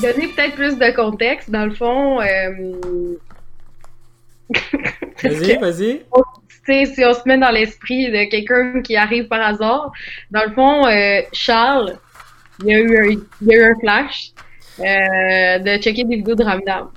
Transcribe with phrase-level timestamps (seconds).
[0.00, 2.18] donner peut-être plus de contexte, dans le fond.
[5.22, 6.02] vas-y, vas-y.
[6.66, 9.90] Si on se met dans l'esprit de quelqu'un qui arrive par hasard,
[10.30, 10.84] dans le fond,
[11.32, 11.96] Charles,
[12.60, 13.10] il y a eu un,
[13.40, 14.32] il y a eu un flash
[14.78, 16.90] de checker des vidéos de Ramdam.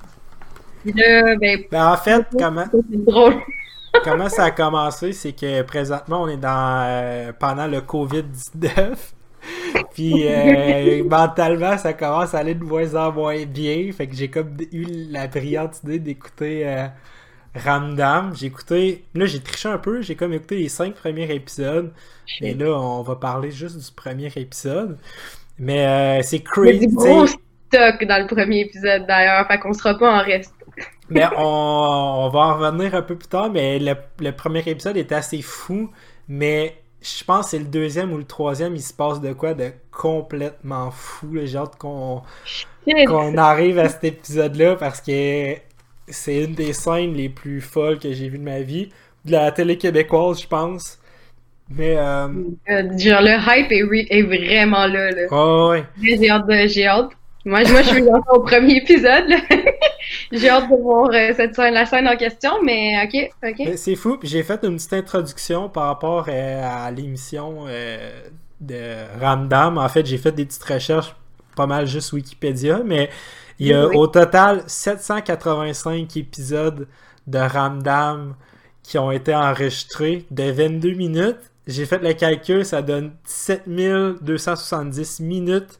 [0.85, 1.37] ben,
[1.71, 2.65] ben, en fait, comment,
[4.03, 9.13] comment ça a commencé, c'est que présentement, on est dans pendant le COVID-19.
[9.93, 13.91] Puis euh, mentalement, ça commence à aller de moins en moins bien.
[13.91, 16.87] Fait que j'ai comme eu la brillante idée d'écouter euh,
[17.55, 18.33] Ramdam.
[18.35, 19.05] J'ai écouté.
[19.13, 20.01] Là, j'ai triché un peu.
[20.01, 21.91] J'ai comme écouté les cinq premiers épisodes.
[22.39, 24.97] Et là, on va parler juste du premier épisode.
[25.59, 26.87] Mais euh, c'est crazy.
[26.87, 29.47] Du gros stock dans le premier épisode d'ailleurs.
[29.47, 30.53] Fait qu'on sera pas en reste.
[31.09, 33.51] mais on, va en revenir un peu plus tard.
[33.51, 35.91] Mais le, le premier épisode est assez fou.
[36.29, 39.53] Mais je pense que c'est le deuxième ou le troisième, il se passe de quoi
[39.53, 41.37] de complètement fou.
[41.43, 42.21] J'ai hâte qu'on
[43.07, 45.55] qu'on arrive à cet épisode-là parce que
[46.07, 48.89] c'est une des scènes les plus folles que j'ai vues de ma vie.
[49.25, 50.99] De la télé québécoise, je pense.
[51.69, 51.95] Mais.
[51.97, 52.27] Euh...
[52.69, 55.11] euh genre, le hype est, vraiment là.
[55.11, 55.27] là.
[55.31, 55.83] Oh, ouais.
[56.01, 56.45] J'ai hâte.
[56.67, 57.11] J'ai hâte.
[57.43, 59.25] Moi, moi, je suis encore au premier épisode.
[60.31, 63.69] j'ai hâte de voir euh, cette scène, la scène en question, mais ok, ok.
[63.77, 64.19] C'est fou.
[64.21, 68.11] J'ai fait une petite introduction par rapport euh, à l'émission euh,
[68.59, 68.79] de
[69.19, 69.79] Ramdam.
[69.79, 71.15] En fait, j'ai fait des petites recherches,
[71.55, 73.09] pas mal juste Wikipédia, mais
[73.57, 76.87] il y a au total 785 épisodes
[77.25, 78.35] de Ramdam
[78.83, 81.39] qui ont été enregistrés de 22 minutes.
[81.67, 85.79] J'ai fait le calcul, ça donne 7270 minutes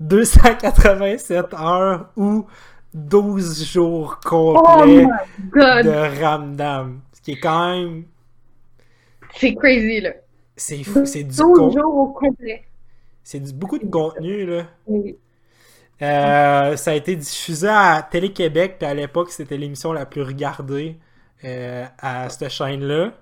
[0.00, 2.46] 287 heures ou
[2.94, 7.00] 12 jours complets oh de Ramdam.
[7.12, 8.04] Ce qui est quand même.
[9.36, 10.12] C'est crazy, là.
[10.56, 12.64] C'est fou, c'est du 12 jours au complet.
[13.22, 14.64] C'est beaucoup de contenu, là.
[16.00, 20.96] Euh, ça a été diffusé à Télé-Québec, puis à l'époque, c'était l'émission la plus regardée
[21.44, 23.12] euh, à cette chaîne-là.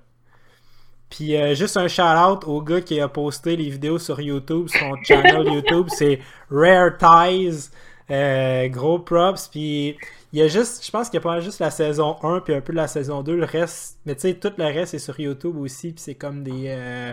[1.10, 4.96] Puis euh, juste un shout-out au gars qui a posté les vidéos sur YouTube, son
[5.04, 7.70] channel YouTube, c'est Rare Ties.
[8.08, 9.48] Euh, gros props.
[9.48, 9.96] Puis
[10.32, 12.54] il y a juste, je pense qu'il y a pas juste la saison 1 puis
[12.54, 13.36] un peu de la saison 2.
[13.36, 15.92] Le reste, mais tu sais, tout le reste est sur YouTube aussi.
[15.92, 16.66] Puis c'est comme des.
[16.66, 17.12] Euh,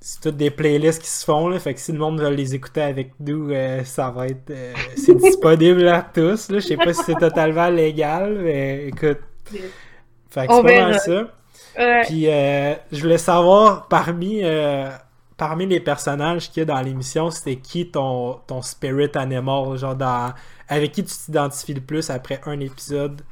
[0.00, 1.48] c'est toutes des playlists qui se font.
[1.48, 3.50] Là, fait que si le monde veut les écouter avec nous,
[3.84, 4.52] ça va être.
[4.96, 6.50] c'est disponible à tous.
[6.50, 6.58] Là.
[6.58, 9.20] Je sais pas si c'est totalement légal, mais écoute.
[10.30, 11.32] Fait que c'est pas mal ça.
[12.04, 14.90] Puis euh, je voulais savoir parmi euh,
[15.36, 19.96] parmi les personnages qu'il y a dans l'émission, c'était qui ton, ton spirit animal, genre
[19.96, 20.32] dans,
[20.68, 23.22] avec qui tu t'identifies le plus après un épisode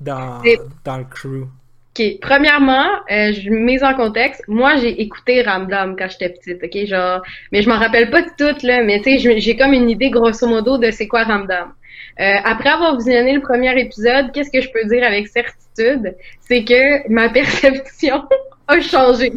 [0.00, 0.40] dans,
[0.84, 1.48] dans le crew?
[1.94, 2.18] OK.
[2.22, 4.42] Premièrement, euh, je mets en contexte.
[4.48, 6.86] Moi, j'ai écouté Ramdam quand j'étais petite, OK?
[6.86, 7.20] Genre,
[7.50, 8.82] mais je m'en rappelle pas de tout, là.
[8.82, 11.74] Mais tu sais, j'ai comme une idée, grosso modo, de c'est quoi Ramdam.
[12.20, 16.16] Euh, après avoir visionné le premier épisode, qu'est-ce que je peux dire avec certitude?
[16.40, 18.22] C'est que ma perception
[18.68, 19.32] a changé.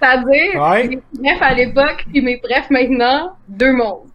[0.00, 4.08] C'est-à-dire, mes brefs à l'époque et mes brefs maintenant, deux mondes.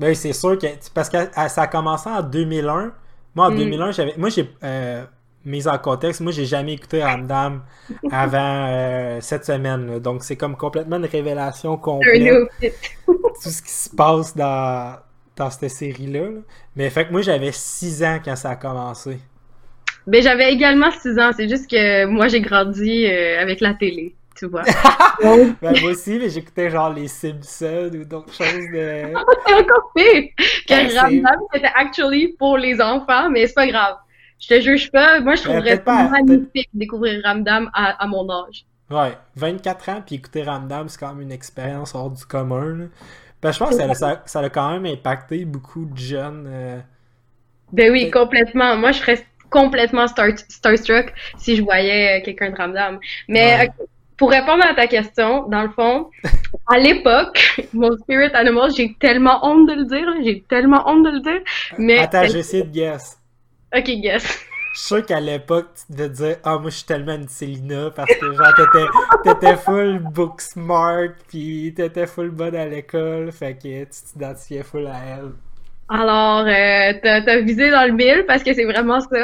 [0.00, 0.66] Ben, c'est sûr que.
[0.94, 1.18] Parce que
[1.48, 2.92] ça a commencé en 2001.
[3.34, 3.92] Moi, en 2001, mm.
[3.92, 4.14] j'avais.
[4.16, 4.48] Moi, j'ai.
[4.62, 5.04] Euh,
[5.44, 7.62] mise en contexte, moi, j'ai jamais écouté Ramdam
[8.10, 9.98] avant euh, cette semaine.
[9.98, 12.48] Donc, c'est comme complètement une révélation complète.
[13.06, 14.96] tout ce qui se passe dans,
[15.38, 16.28] dans cette série-là.
[16.76, 19.18] Mais fait que moi, j'avais 6 ans quand ça a commencé.
[20.06, 21.30] Ben, j'avais également 6 ans.
[21.36, 24.62] C'est juste que moi, j'ai grandi euh, avec la télé, tu vois.
[25.22, 29.12] ben, moi aussi, mais j'écoutais genre les Simpsons ou d'autres choses de.
[29.46, 30.24] c'est encore pire!
[30.66, 33.96] Que Ramdam, c'était actually pour les enfants, mais c'est pas grave.
[34.40, 35.20] Je te juge pas.
[35.20, 38.64] Moi, je ben, trouverais ça magnifique de découvrir Ramdam à, à, mon âge.
[38.90, 42.76] Ouais, 24 ans, puis écouter Ramdam, c'est quand même une expérience hors du commun.
[42.76, 42.84] Là.
[43.42, 46.46] Ben, je pense que ça, ça, a quand même impacté beaucoup de jeunes.
[46.48, 46.80] Euh,
[47.72, 48.76] ben oui, complètement.
[48.76, 52.98] Moi, je serais complètement star starstruck si je voyais quelqu'un de Ramdam.
[53.28, 53.70] Mais
[54.16, 56.10] pour répondre à ta question, dans le fond,
[56.66, 61.10] à l'époque, mon spirit animal, j'ai tellement honte de le dire, j'ai tellement honte de
[61.10, 61.40] le dire.
[61.78, 63.18] Mais Attends, j'essaie de guess.
[63.74, 64.44] Ok, guess.
[64.78, 67.90] Je suis sûr qu'à l'époque, tu devais dire Ah, moi, je suis tellement une Célina
[67.90, 68.86] parce que, genre, t'étais,
[69.24, 74.86] t'étais full book smart, puis t'étais full bonne à l'école, fait que tu t'identifiais full
[74.86, 75.32] à elle.
[75.88, 79.16] Alors, euh, t'as, visé dans le mille parce que c'est vraiment ça.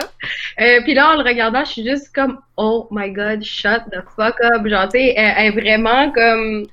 [0.60, 4.02] Euh, puis là, en le regardant, je suis juste comme Oh my god, shut the
[4.16, 4.66] fuck up.
[4.66, 6.66] Genre, tu sais, elle, est vraiment comme.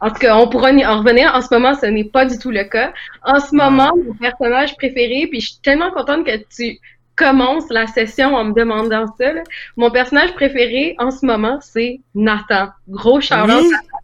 [0.00, 1.34] En tout cas, on pourra en revenir.
[1.34, 2.92] En ce moment, ce n'est pas du tout le cas.
[3.22, 6.78] En ce moment, mon personnage préféré, puis je suis tellement contente que tu
[7.16, 9.32] commence la session en me demandant ça.
[9.76, 12.68] Mon personnage préféré en ce moment, c'est Nathan.
[12.88, 13.60] Gros shout Nathan.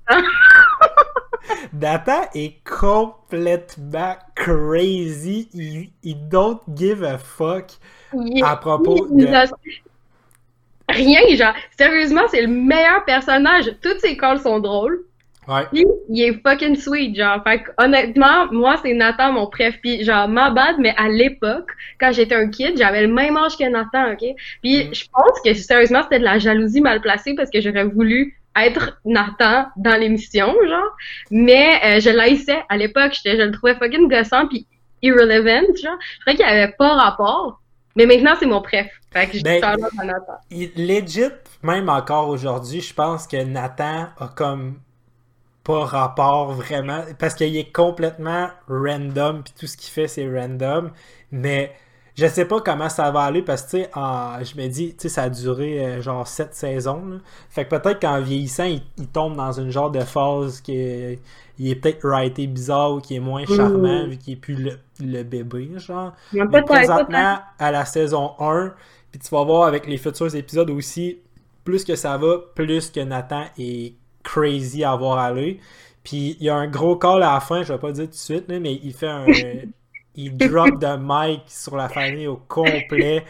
[1.73, 5.49] Nathan est complètement crazy.
[5.53, 7.73] Il, il don't give a fuck
[8.14, 9.26] Il- à propos de.
[10.88, 13.70] Rien, genre, sérieusement, c'est le meilleur personnage.
[13.82, 15.05] Toutes ses calls sont drôles.
[15.48, 15.66] Ouais.
[15.72, 17.42] Puis, il est fucking sweet, genre.
[17.42, 19.76] Fait que, honnêtement, moi, c'est Nathan mon préf.
[19.80, 23.56] Puis, genre, ma bad, mais à l'époque, quand j'étais un kid, j'avais le même âge
[23.56, 24.24] que Nathan, OK?
[24.62, 24.94] Puis, Mm.
[24.94, 29.00] je pense que, sérieusement, c'était de la jalousie mal placée parce que j'aurais voulu être
[29.04, 30.96] Nathan dans l'émission, genre.
[31.30, 33.12] Mais euh, je l'haïssais à l'époque.
[33.24, 34.66] Je le trouvais fucking gossant puis
[35.02, 35.96] irrelevant, genre.
[36.00, 37.60] Je trouvais qu'il avait pas rapport.
[37.96, 38.86] Mais maintenant, c'est mon préf.
[39.12, 40.38] Fait que je Ben, à Nathan.
[40.50, 44.76] Legit, même encore aujourd'hui, je pense que Nathan a comme
[45.64, 50.91] pas rapport vraiment parce qu'il est complètement random puis tout ce qu'il fait c'est random
[51.31, 51.73] mais
[52.14, 54.91] je sais pas comment ça va aller parce que tu sais en- je me dis
[54.97, 57.17] tu sais ça a duré euh, genre sept saisons là.
[57.49, 61.20] fait que peut-être qu'en vieillissant il, il tombe dans une genre de phase qui est,
[61.59, 64.09] il est peut-être writé bizarre ou qui est moins charmant Mm.
[64.09, 66.12] vu qu'il est plus le, le bébé genre
[66.50, 68.75] Mais présentement, à la saison 1,
[69.11, 71.19] puis tu vas voir avec les futurs épisodes aussi,
[71.64, 75.60] plus que ça va, plus que Nathan est crazy à voir aller.
[76.04, 78.04] Puis il y a un gros call à la fin, je vais pas le dire
[78.06, 79.26] tout de suite, là, mais il fait un.
[80.14, 83.24] il drop de mic sur la famille au complet.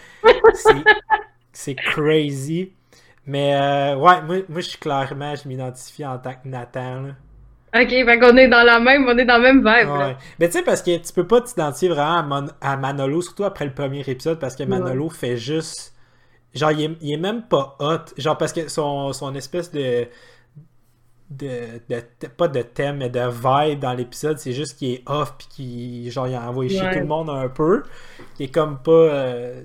[1.53, 2.73] C'est- crazy.
[3.27, 7.03] Mais euh, ouais, moi, moi je suis clairement, je m'identifie en tant que Nathan.
[7.03, 7.15] là.
[7.75, 10.19] Ok, fait qu'on est dans la même, on est dans le même vibe, là.
[10.39, 13.45] Mais tu sais, parce que tu peux pas t'identifier vraiment à, Mon- à Manolo, surtout
[13.45, 15.95] après le premier épisode, parce que Manolo fait juste.
[16.55, 18.13] Genre, il est, il est même pas hot.
[18.19, 20.07] Genre, parce que son, son espèce de.
[21.39, 25.35] De, de- pas de thème, mais de vibe dans l'épisode, c'est juste qu'il est off,
[25.39, 26.93] puis qu'il genre, il a envoyé Ouais.
[26.93, 27.83] tout le monde un peu.
[28.37, 28.91] Qui est comme pas.
[28.93, 29.63] euh,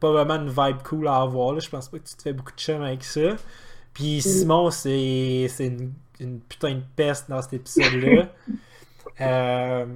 [0.00, 1.60] pas vraiment une vibe cool à avoir, là.
[1.60, 3.36] Je pense pas que tu te fais beaucoup de chum avec ça.
[3.92, 8.28] Puis Simon, c'est c'est une, une putain de peste dans cet épisode-là.
[9.20, 9.86] Euh,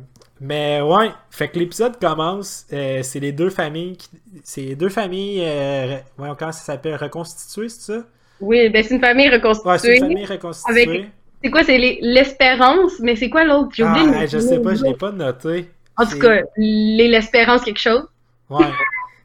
[0.40, 3.96] mais ouais, fait que l'épisode commence, euh, c'est les deux familles,
[4.44, 8.04] c'est les deux familles, ouais, comment ça s'appelle, reconstituées, c'est ça?
[8.40, 9.96] Oui, ben c'est une famille Ouais, c'est reconstituée.
[9.96, 10.82] une famille reconstituée.
[10.82, 11.10] Avec-
[11.42, 13.70] C'est quoi, c'est les- l'espérance, mais c'est quoi l'autre?
[13.74, 15.70] J'ai oublié Ah, je sais pas, je l'ai pas noté.
[15.96, 18.06] En tout cas, les l'espérance quelque chose.
[18.50, 18.66] Ouais.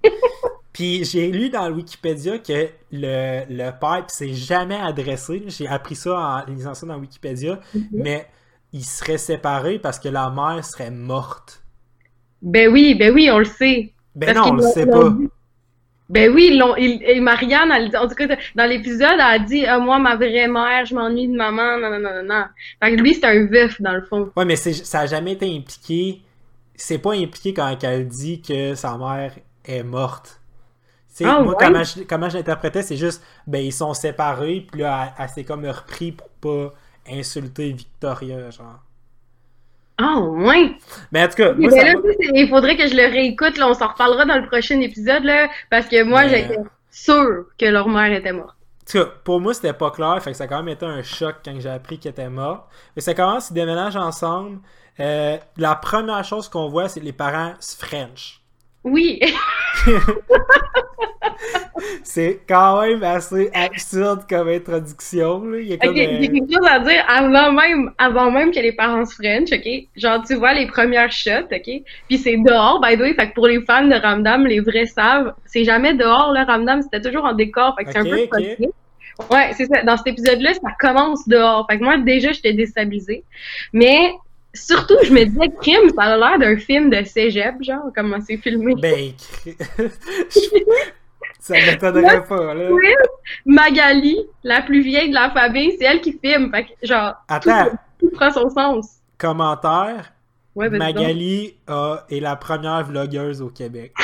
[0.74, 5.68] Puis j'ai lu dans le Wikipédia que le, le père, puis c'est jamais adressé, j'ai
[5.68, 7.60] appris ça en lisant ça dans Wikipédia,
[7.92, 8.26] mais
[8.72, 11.62] il serait séparé parce que la mère serait morte.
[12.42, 13.94] Ben oui, ben oui, on le sait.
[14.16, 15.10] Ben Parce non, on le sait ils pas.
[15.12, 15.28] dit.
[16.14, 19.80] Ben oui, ils et Marianne, elle, en tout cas, dans l'épisode, elle a dit Ah,
[19.80, 22.46] Moi, ma vraie mère, je m'ennuie de maman, non, non, non, non.
[22.82, 24.32] Fait que lui, c'est un veuf, dans le fond.
[24.36, 26.22] Ouais, mais c'est- ça a jamais été impliqué.
[26.76, 29.34] C'est pas impliqué quand elle dit que sa mère
[29.66, 30.40] est morte.
[31.24, 31.56] Ah, moi, ouais?
[31.60, 35.30] comment je, comment je l'interprétais, c'est juste, ben, ils sont séparés, puis là, elle, elle
[35.30, 36.74] s'est comme repris pour pas
[37.10, 38.80] insulter Victoria, genre.
[39.98, 40.76] Ah, ouais.
[41.12, 41.94] Mais en tout cas, moi, ça là,
[42.34, 45.50] il faudrait que je le réécoute, là, on s'en reparlera dans le prochain épisode, là,
[45.70, 46.60] parce que moi, Mais- j'étais
[46.90, 48.56] sûre que leur mère était morte.
[48.82, 50.86] En tout cas, pour moi, c'était pas clair, fait que ça a quand même été
[50.86, 52.66] un choc quand j'ai appris qu'elle était morte.
[52.96, 54.60] Mais ça commence, ils déménagent ensemble.
[55.00, 58.42] Euh, la première chose qu'on voit, c'est que les parents se French.
[58.84, 59.22] Oui.
[62.04, 65.44] C'est quand même assez absurde comme introduction.
[65.46, 65.60] Là.
[65.60, 68.52] Il y a Ok, comme, euh, j'ai quelque chose à dire avant même, avant même
[68.52, 69.68] que les parents se French, ok?
[69.96, 71.82] Genre, tu vois les premières shots, ok?
[72.08, 74.86] Puis c'est dehors, by the way, fait que pour les fans de Ramdam, les vrais
[74.86, 78.24] savent, c'est jamais dehors, là, Ramdam, c'était toujours en décor, fait que c'est un peu
[78.24, 78.30] ok.
[78.32, 78.70] frustré.
[79.32, 79.84] Ouais, c'est ça.
[79.84, 81.68] Dans cet épisode-là, ça commence dehors.
[81.70, 83.24] Fait que moi, déjà, j'étais déstabilisée.
[83.72, 84.12] Mais,
[84.54, 88.38] surtout, je me disais, crime, ça a l'air d'un film de cégep, genre, comment c'est
[88.38, 88.76] filmé.
[88.76, 89.12] Ben,
[91.40, 92.72] ça m'étonnerait pas, là.
[92.72, 92.88] Oui.
[93.46, 96.52] Magali, la plus vieille de la famille, c'est elle qui filme.
[96.52, 98.98] Fait que, genre, Attends, tout prend son sens.
[99.18, 100.12] commentaire.
[100.56, 100.78] Ouais, ben.
[100.78, 103.92] Magali a- est la première vlogueuse au Québec.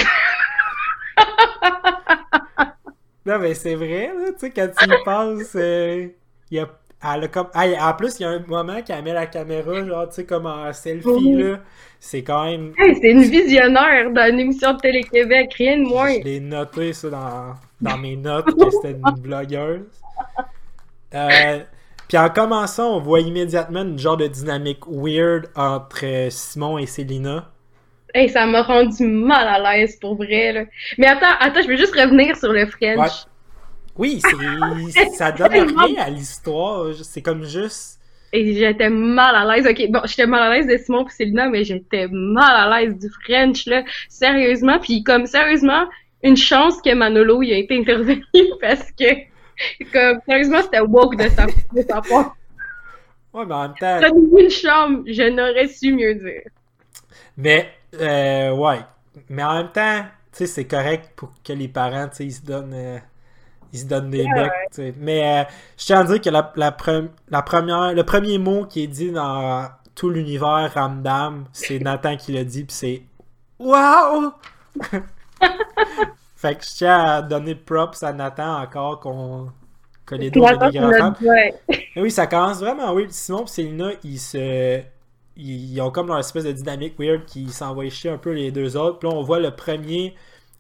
[3.26, 6.08] non, mais c'est vrai, là, tu sais, quand tu y penses, euh,
[6.50, 6.68] il y a,
[7.02, 9.86] elle a comme, ah, en plus, il y a un moment qu'elle met la caméra,
[9.86, 11.60] genre, tu sais, comme en selfie, là.
[12.00, 12.74] C'est quand même.
[12.78, 16.14] Hey, c'est une visionnaire dans une émission de Télé-Québec, rien de moins.
[16.14, 19.82] Je l'ai noté, ça, dans, dans mes notes, que c'était une blogueuse.
[21.14, 21.60] Euh,
[22.08, 26.86] puis en commençant, on voit immédiatement une genre de dynamique weird entre euh, Simon et
[26.86, 27.50] Célina.
[28.14, 30.64] Hey, ça m'a rendu mal à l'aise pour vrai, là.
[30.98, 33.26] Mais attends, attends, je veux juste revenir sur le French.
[34.00, 34.22] Oui,
[35.18, 36.94] ça donne rien à l'histoire.
[37.04, 38.00] C'est comme juste.
[38.32, 39.68] Et j'étais mal à l'aise.
[39.68, 42.98] Ok, bon, j'étais mal à l'aise de Simon et Célina, mais j'étais mal à l'aise
[42.98, 43.84] du French, là.
[44.08, 44.80] Sérieusement.
[44.80, 45.84] Puis comme, sérieusement,
[46.24, 48.24] une chance que Manolo il a été intervenu
[48.62, 49.16] parce que,
[49.92, 52.38] comme, sérieusement, c'était woke de sa, de sa part.
[53.34, 54.00] Ouais, mais en même temps.
[54.38, 56.44] Une chambre, je n'aurais su mieux dire.
[57.38, 58.80] Mais, euh, ouais.
[59.30, 62.34] Mais en même temps, tu sais, c'est correct pour que les parents, tu sais, ils
[62.34, 62.74] se donnent.
[62.74, 63.00] euh,
[63.74, 64.94] ils se donnent des Ouais, becs, ouais.
[64.98, 65.44] Mais euh,
[65.78, 68.88] je tiens à dire que la, la, pre- la première, le premier mot qui est
[68.88, 73.02] dit dans tout l'univers Ramdam, c'est Nathan qui l'a dit, puis c'est
[73.60, 74.32] Waouh!
[76.36, 79.52] fait que je tiens à donner props à Nathan encore qu'on
[80.06, 81.54] que les deux des grands ouais.
[81.96, 83.12] Oui, ça commence vraiment weird.
[83.12, 84.82] Simon et Célina, ils se.
[85.38, 88.52] Ils, ils ont comme leur espèce de dynamique weird qui s'envoie chier un peu les
[88.52, 89.00] deux autres.
[89.00, 90.16] Puis là, on voit le premier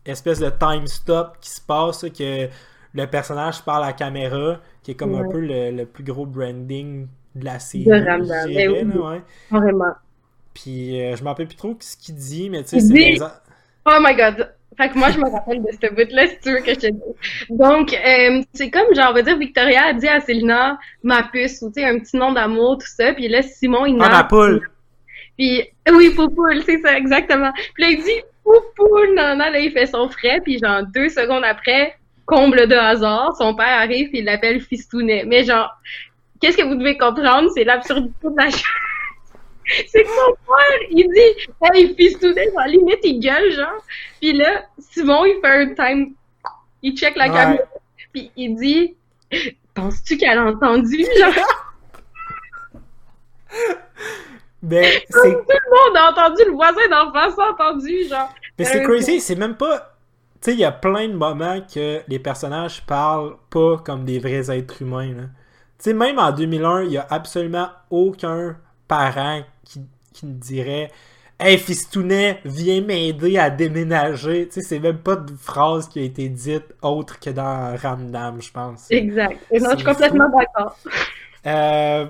[0.05, 2.47] espèce de time stop qui se passe, que
[2.93, 6.25] le personnage parle à la caméra, qui est comme un peu le, le plus gros
[6.25, 7.86] branding de la série.
[7.86, 8.91] De dirais, eh oui.
[8.93, 9.22] là, ouais.
[9.51, 9.93] Vraiment.
[10.53, 13.19] Puis euh, je m'en rappelle plus trop ce qu'il dit, mais tu sais, c'est dit-
[13.86, 14.53] Oh my god.
[14.77, 16.88] Fait que moi, je me rappelle de ce bout-là, si tu veux que je te
[16.88, 17.50] dise.
[17.50, 21.62] Donc, euh, c'est comme, genre, on va dire, Victoria a dit à Célina, ma puce,
[21.62, 23.13] ou tu sais, un petit nom d'amour, tout ça.
[23.13, 24.69] Puis là, Simon, il Ah, ma poule!
[25.38, 27.51] Puis, oui, Poupoule, c'est ça, exactement.
[27.74, 30.39] Puis là, il dit Poupoule, non, non, là, il fait son frais.
[30.43, 31.98] Puis, genre, deux secondes après,
[32.29, 35.24] comble de hasard, son père arrive et il l'appelle Fistounet.
[35.25, 35.69] Mais, genre,
[36.39, 37.50] qu'est-ce que vous devez comprendre?
[37.55, 38.63] C'est l'absurdité de la chose.
[39.88, 43.83] C'est que son père, il dit Hey, Fistounet, genre, limite, il gueule, genre.
[44.21, 46.13] Puis là, Simon, il fait un time.
[46.81, 47.33] Il check la Ouais.
[47.33, 47.63] caméra.
[48.13, 48.95] Puis il dit
[49.75, 51.05] Penses-tu qu'elle a entendu?
[51.19, 51.33] Genre,
[54.62, 58.33] Mais tout le monde a entendu, le voisin d'en face a entendu, genre.
[58.57, 59.95] Mais c'est Euh, crazy, c'est même pas.
[60.41, 64.19] Tu sais, il y a plein de moments que les personnages parlent pas comme des
[64.19, 65.13] vrais êtres humains.
[65.13, 65.24] là.
[65.77, 69.81] Tu sais, même en 2001, il y a absolument aucun parent qui,
[70.13, 70.91] qui ne dirait
[71.41, 74.48] Hey Fistounet, viens m'aider à déménager.
[74.48, 78.41] Tu sais, c'est même pas de phrase qui a été dite autre que dans Ramdam,
[78.41, 78.88] je pense.
[78.91, 79.38] Exact.
[79.50, 80.77] Et non, je suis complètement d'accord.
[81.46, 82.08] Euh...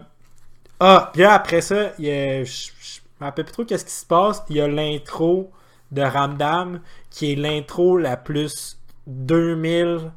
[0.80, 2.44] Ah, puis là, après ça, il y a...
[2.44, 4.44] je, je me rappelle plus trop qu'est-ce qui se passe.
[4.50, 5.52] Il y a l'intro
[5.92, 10.12] de Ramdam, qui est l'intro la plus 2000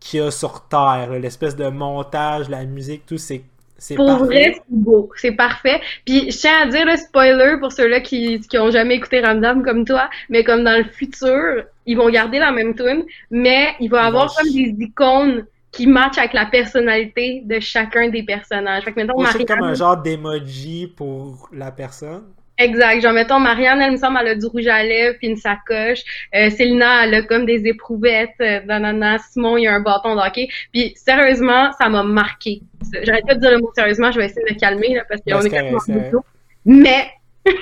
[0.00, 1.10] qu'il y a sur Terre.
[1.12, 3.44] L'espèce de montage, la musique, tout, c'est
[3.78, 4.24] c'est Pour parfait.
[4.26, 5.10] vrai, c'est beau.
[5.16, 5.80] C'est parfait.
[6.06, 9.64] Puis, je tiens à dire le spoiler pour ceux-là qui, qui ont jamais écouté Ramdam
[9.64, 13.90] comme toi, mais comme dans le futur, ils vont garder la même tune, mais il
[13.90, 18.84] va Ils avoir comme des icônes qui matchent avec la personnalité de chacun des personnages.
[18.84, 19.16] Fait que, mettons,
[19.46, 22.24] comme un genre d'emoji pour la personne.
[22.58, 23.00] Exact.
[23.02, 26.00] Genre, mettons, Marianne, elle me semble, elle a du rouge à lèvres puis une sacoche.
[26.34, 28.30] Euh, Célina, elle a comme des éprouvettes.
[28.40, 29.18] Euh, nanana.
[29.18, 30.48] Simon, il a un bâton de hockey.
[30.72, 32.62] Puis, sérieusement, ça m'a marqué.
[33.02, 35.20] J'arrête pas de dire le mot sérieusement, je vais essayer de me calmer, là, parce
[35.24, 36.20] Ben, qu'on c'est est quand même.
[36.64, 37.10] Mais,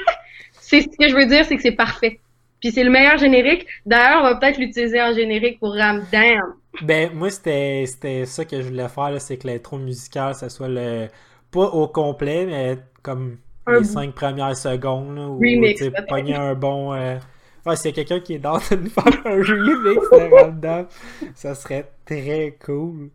[0.52, 2.20] c'est ce que je veux dire, c'est que c'est parfait.
[2.60, 3.66] Puis c'est le meilleur générique.
[3.86, 6.54] D'ailleurs, on va peut-être l'utiliser en générique pour Ramdam.
[6.82, 10.68] Ben, moi, c'était c'était ça que je voulais faire, c'est que l'intro musicale, ça soit
[10.68, 11.08] le.
[11.50, 13.38] Pas au complet, mais comme
[13.78, 15.40] les cinq premières secondes, là, où
[15.76, 16.92] tu pogner un bon.
[16.94, 17.18] Euh...
[17.66, 20.86] Ouais, a quelqu'un qui est dans de nous faire un remix de Ramdam,
[21.34, 23.10] ça serait très cool.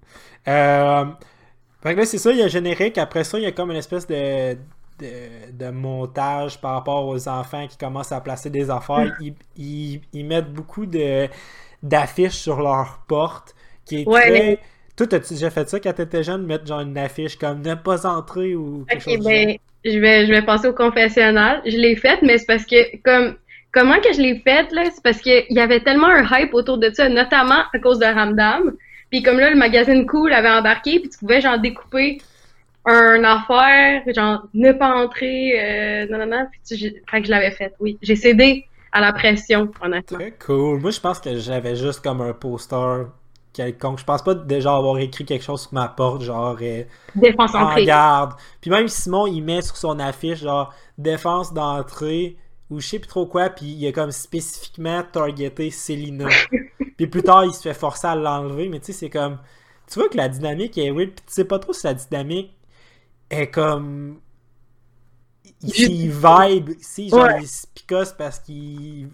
[0.48, 1.06] Euh...
[1.82, 2.98] Fait que là, c'est ça, il y a le générique.
[2.98, 4.54] Après ça, il y a comme une espèce de,
[5.00, 9.14] de, de montage par rapport aux enfants qui commencent à placer des affaires.
[9.22, 11.28] Ils, ils, ils mettent beaucoup de
[11.84, 13.54] d'affiches sur leur porte
[13.86, 14.32] qui est Ouais, très...
[14.32, 14.60] mais-
[14.96, 18.08] Toi, t'as-tu déjà fait ça quand t'étais jeune, mettre genre une affiche comme ne pas
[18.08, 21.62] entrer ou quelque chose ben, je vais, je vais passer au confessionnal.
[21.66, 23.36] Je l'ai faite, mais c'est parce que, comme,
[23.72, 26.78] comment que je l'ai faite, là, c'est parce qu'il y avait tellement un hype autour
[26.78, 28.74] de ça, notamment à cause de Ramdam.
[29.12, 32.18] Puis comme là, le magazine Cool avait embarqué, puis tu pouvais, genre, découper
[32.86, 37.32] un affaire, genre, ne pas entrer, euh, non, non, non, puis tu, fait que je
[37.32, 37.98] l'avais faite, oui.
[38.02, 40.18] J'ai cédé à la pression, honnêtement.
[40.18, 40.80] Très cool.
[40.80, 43.08] Moi, je pense que j'avais juste comme un poster
[43.56, 44.00] quelconque.
[44.00, 46.84] Je pense pas déjà avoir écrit quelque chose sur ma porte, genre euh,
[47.16, 48.34] Défense en garde.
[48.62, 52.38] Puis même Simon, il met sur son affiche genre défense d'entrée
[52.70, 56.28] ou je sais plus trop quoi, puis il a comme spécifiquement targeté Célina.
[56.98, 59.40] puis plus tard, il se fait forcer à l'enlever, mais tu sais, c'est comme.
[59.88, 62.56] Tu vois que la dynamique est weird, puis tu sais pas trop si la dynamique
[63.30, 64.20] est comme.
[65.64, 67.42] S'ils vibe, si genre Ouais.
[67.42, 69.10] ils se picossent parce qu'ils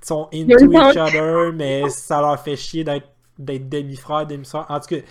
[0.00, 4.66] sont into each other, mais ça leur fait chier d'être d'être demi-frère, demi-soeur.
[4.68, 5.02] En tout cas,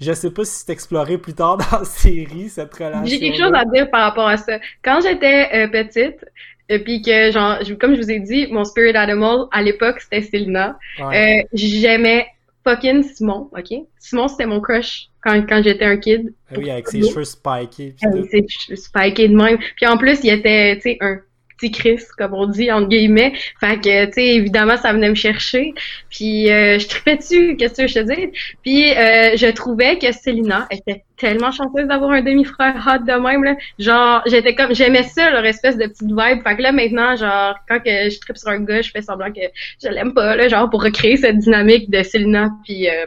[0.00, 3.04] je sais pas si c'est exploré plus tard dans la série, cette relation.
[3.04, 4.58] J'ai quelque chose à dire par rapport à ça.
[4.82, 6.24] Quand j'étais euh, petite,
[6.70, 10.00] euh, puis que genre, je- comme je vous ai dit, mon spirit animal à l'époque
[10.00, 10.78] c'était Selena.
[11.00, 11.42] Ouais.
[11.42, 12.26] Euh, j'aimais
[12.64, 13.78] fucking Simon, ok?
[13.98, 16.32] Simon c'était mon crush quand, quand j'étais un kid.
[16.50, 17.94] Ah oui, avec ses cheveux spikés.
[17.98, 18.28] pis Euh, tout.
[18.30, 19.58] C'est spiké de même.
[19.76, 21.18] Puis en plus, il était, tu sais, un
[21.58, 23.32] petit Chris, comme on dit, entre guillemets.
[23.60, 25.74] Fait que, tu sais, évidemment, ça venait me chercher.
[26.10, 28.32] Puis, euh, je tripais dessus, qu'est-ce que je te dis?
[28.62, 33.44] Puis, euh, je trouvais que Célina était tellement chanceuse d'avoir un demi-frère hot de même,
[33.44, 33.56] là.
[33.78, 36.42] Genre, j'étais comme, j'aimais ça, leur espèce de petite vibe.
[36.42, 39.32] Fait que là, maintenant, genre, quand que je tripe sur un gars, je fais semblant
[39.32, 39.40] que
[39.82, 42.50] je l'aime pas, là, genre, pour recréer cette dynamique de Célina.
[42.64, 43.06] Puis, euh,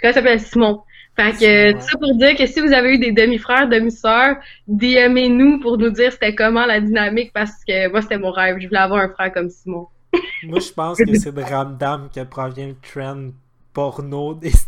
[0.00, 0.40] comment ça s'appelle?
[0.40, 0.82] Simon.
[1.14, 5.60] Fait que, tout ça pour dire que si vous avez eu des demi-frères, demi-sœurs, DMez-nous
[5.60, 8.58] pour nous dire c'était comment la dynamique parce que moi, c'était mon rêve.
[8.60, 9.88] Je voulais avoir un frère comme Simon.
[10.44, 13.32] moi, je pense que c'est de Ramdam que provient le trend
[13.72, 14.52] porno des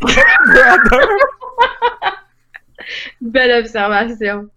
[3.21, 4.51] Belle observation.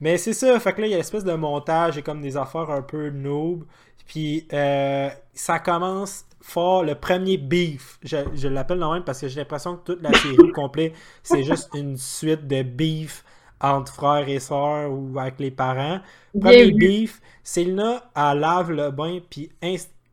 [0.00, 2.36] Mais c'est ça, fait que là, il y a l'espèce de montage et comme des
[2.36, 3.64] affaires un peu noob.
[4.06, 7.98] Puis euh, ça commence fort le premier beef.
[8.04, 11.42] Je, je l'appelle même parce que j'ai l'impression que toute la série au complet, c'est
[11.42, 13.24] juste une suite de beef
[13.60, 16.00] entre frères et sœurs ou avec les parents.
[16.38, 19.50] Premier beef, Selena, elle lave le bain, puis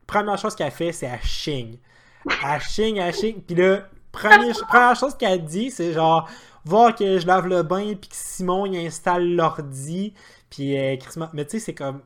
[0.08, 1.78] première chose qu'elle fait, c'est elle chigne.
[2.26, 6.30] Elle chigne, elle chigne, puis là, première, première chose qu'elle dit, c'est genre,
[6.66, 10.14] voir que je lave le bain, puis que Simon, il installe l'ordi,
[10.50, 10.96] puis euh,
[11.34, 12.02] Mais tu sais, c'est comme,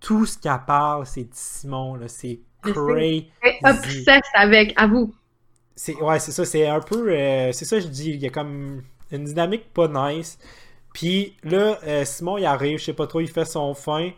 [0.00, 3.30] tout ce qu'elle parle, c'est Simon, là, c'est crazy.
[3.64, 5.14] Obsesse avec, à vous.
[6.00, 7.10] Ouais, c'est ça, c'est un peu.
[7.10, 10.38] Euh, c'est ça, je dis, il y a comme une dynamique pas nice.
[10.94, 14.10] Puis là, euh, Simon, il arrive, je sais pas trop, il fait son fin.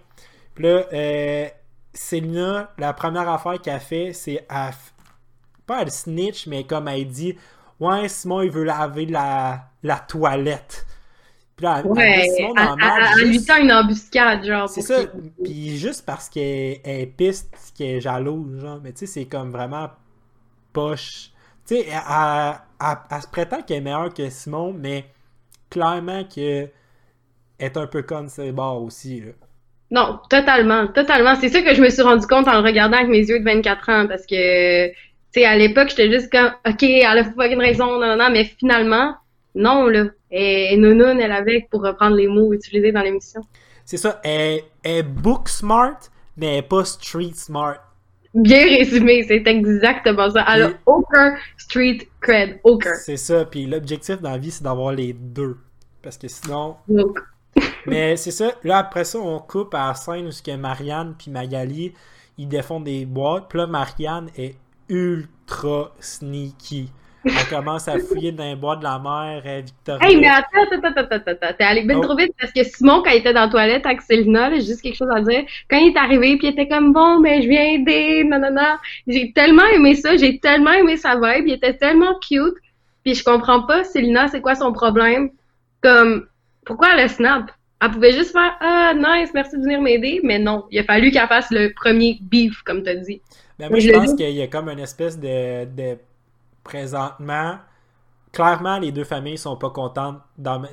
[0.54, 1.48] Puis là, euh,
[1.92, 4.46] Célina, la première affaire qu'elle fait, c'est.
[5.66, 7.36] Pas elle snitch, mais comme elle dit
[7.80, 10.86] Ouais, Simon, il veut laver la, la toilette.
[11.56, 14.68] Puis là, ouais, elle, lui tend une embuscade, genre.
[14.68, 15.00] C'est ça.
[15.42, 18.80] Puis juste parce qu'elle est piste, qu'elle est jalouse, genre.
[18.82, 19.90] Mais tu sais, c'est comme vraiment
[20.72, 21.30] poche.
[21.66, 25.06] Tu sais, elle, se prétend qu'elle est meilleure que Simon, mais
[25.68, 26.70] clairement qu'elle
[27.58, 29.32] est un peu conne ses bords aussi, là.
[29.90, 31.34] Non, totalement, totalement.
[31.36, 33.44] C'est ça que je me suis rendu compte en le regardant avec mes yeux de
[33.44, 34.88] 24 ans, parce que,
[35.32, 38.44] sais, à l'époque, j'étais juste comme, OK, elle a pas une raison, non, non, mais
[38.44, 39.14] finalement,
[39.54, 40.06] non, là.
[40.30, 43.40] Et, Nounoun, elle avec pour reprendre les mots utilisés dans l'émission.
[43.84, 44.20] C'est ça.
[44.22, 45.98] Elle, est book smart,
[46.36, 47.78] mais elle n'est pas street smart.
[48.34, 50.44] Bien résumé, c'est exactement ça.
[50.54, 52.94] Elle a aucun street cred, aucun.
[52.94, 53.46] C'est ça.
[53.46, 55.56] Puis l'objectif dans la vie, c'est d'avoir les deux.
[56.02, 56.76] Parce que sinon.
[57.86, 58.52] mais c'est ça.
[58.62, 61.94] Là, après ça, on coupe à la scène où Marianne puis Magali,
[62.36, 63.46] ils défendent des boîtes.
[63.48, 64.56] Puis là, Marianne est
[64.88, 66.90] ultra sneaky.
[67.24, 70.08] Elle commence à fouiller dans les bois de la mer, Victoria.
[70.08, 71.54] Hey, mais attends, attends, attends, attends, attends.
[71.58, 72.02] T'es allé bien oh.
[72.02, 74.82] trop vite parce que Simon, quand il était dans la toilette avec Célina, j'ai juste
[74.82, 75.44] quelque chose à dire.
[75.68, 78.52] Quand il est arrivé, puis il était comme bon, mais je viens aider, non, non,
[78.52, 78.76] non.
[79.06, 82.54] J'ai tellement aimé ça, j'ai tellement aimé sa vibe, il était tellement cute.
[83.04, 85.30] Puis je comprends pas, Célina, c'est quoi son problème?
[85.82, 86.26] Comme,
[86.64, 87.50] pourquoi elle snap?
[87.80, 91.10] Elle pouvait juste faire Ah, nice, merci de venir m'aider, mais non, il a fallu
[91.10, 93.20] qu'elle fasse le premier beef, comme tu as dit.
[93.58, 95.98] Ben, moi, je, pense qu'il y a comme une espèce de, de
[96.62, 97.58] présentement,
[98.32, 100.20] clairement, les deux familles sont pas contentes.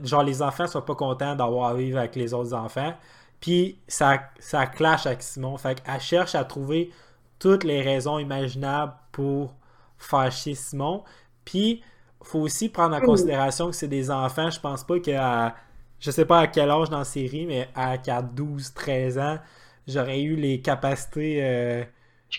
[0.04, 2.94] genre, les enfants sont pas contents d'avoir à vivre avec les autres enfants.
[3.40, 5.58] Puis, ça, ça clash avec Simon.
[5.58, 6.92] Fait qu'elle cherche à trouver
[7.40, 9.54] toutes les raisons imaginables pour
[9.98, 11.04] fâcher Simon.
[11.44, 11.82] Puis,
[12.24, 14.50] faut aussi prendre en considération que c'est des enfants.
[14.50, 15.56] Je pense pas qu'à.
[16.00, 19.40] Je sais pas à quel âge dans la série, mais à, 12, 13 ans,
[19.88, 21.40] j'aurais eu les capacités.
[21.42, 21.84] Euh,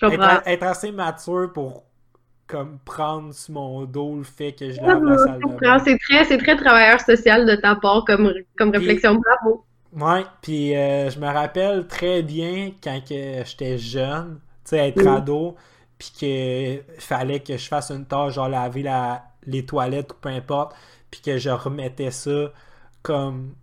[0.03, 1.85] être, assez mature pour
[2.47, 5.85] comme prendre sur mon dos le fait que je lave la salle de.
[5.85, 9.15] C'est très, c'est très travailleur social de ta part comme, comme réflexion.
[9.15, 9.65] Bravo.
[9.93, 15.07] Ouais, puis euh, je me rappelle très bien quand que j'étais jeune, tu sais, être
[15.07, 15.57] ado,
[15.99, 20.29] puis qu'il fallait que je fasse une tâche, genre laver la, les toilettes ou peu
[20.29, 20.77] importe,
[21.11, 22.53] puis que je remettais ça
[23.03, 23.55] comme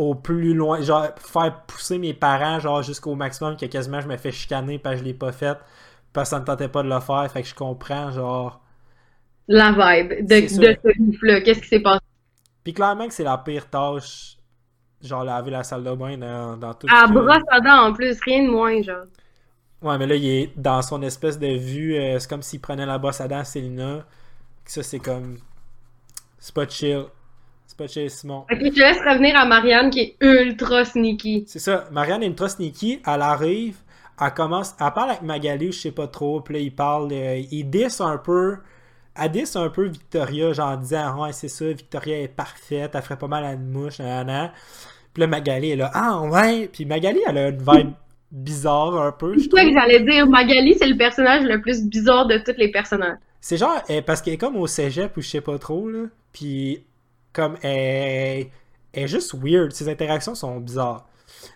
[0.00, 4.16] au plus loin, genre faire pousser mes parents genre jusqu'au maximum que quasiment je me
[4.16, 5.58] fais chicaner parce que je l'ai pas fait
[6.12, 8.60] parce que ça me tentait pas de le faire, fait que je comprends, genre.
[9.48, 12.00] La vibe de, ce là Qu'est-ce qui s'est passé?
[12.62, 14.36] Puis clairement que c'est la pire tâche,
[15.02, 16.86] genre laver la salle de bain dans, dans tout.
[16.90, 19.04] Ah, brosse à dents en plus, rien de moins, genre.
[19.82, 22.86] Ouais, mais là, il est dans son espèce de vue, euh, c'est comme s'il prenait
[22.86, 24.04] la brosse à dents à Célina.
[24.64, 25.38] Ça, c'est comme.
[26.38, 27.04] C'est pas chill.
[27.86, 28.46] Chill, Simon.
[28.50, 31.44] Ok, je te laisse revenir à Marianne qui est ultra sneaky.
[31.46, 31.86] C'est ça.
[31.90, 33.00] Marianne est ultra sneaky.
[33.06, 33.76] Elle arrive
[34.20, 37.42] elle commence, elle parle avec Magali, je sais pas trop, puis là, il parle, euh,
[37.50, 37.66] il
[38.00, 38.58] un peu,
[39.16, 43.02] elle diss un peu Victoria, genre en disant, ouais, c'est ça, Victoria est parfaite, elle
[43.02, 44.52] ferait pas mal à une mouche, nan,
[45.14, 47.92] Puis là, Magali est là, ah ouais, puis Magali, elle a une vibe
[48.30, 49.36] bizarre un peu.
[49.38, 52.70] C'est ça que j'allais dire, Magali, c'est le personnage le plus bizarre de tous les
[52.70, 53.18] personnages.
[53.40, 56.84] C'est genre, parce qu'elle est comme au cégep ou je sais pas trop, là, puis
[57.32, 58.46] comme elle,
[58.92, 61.06] elle est juste weird, ses interactions sont bizarres.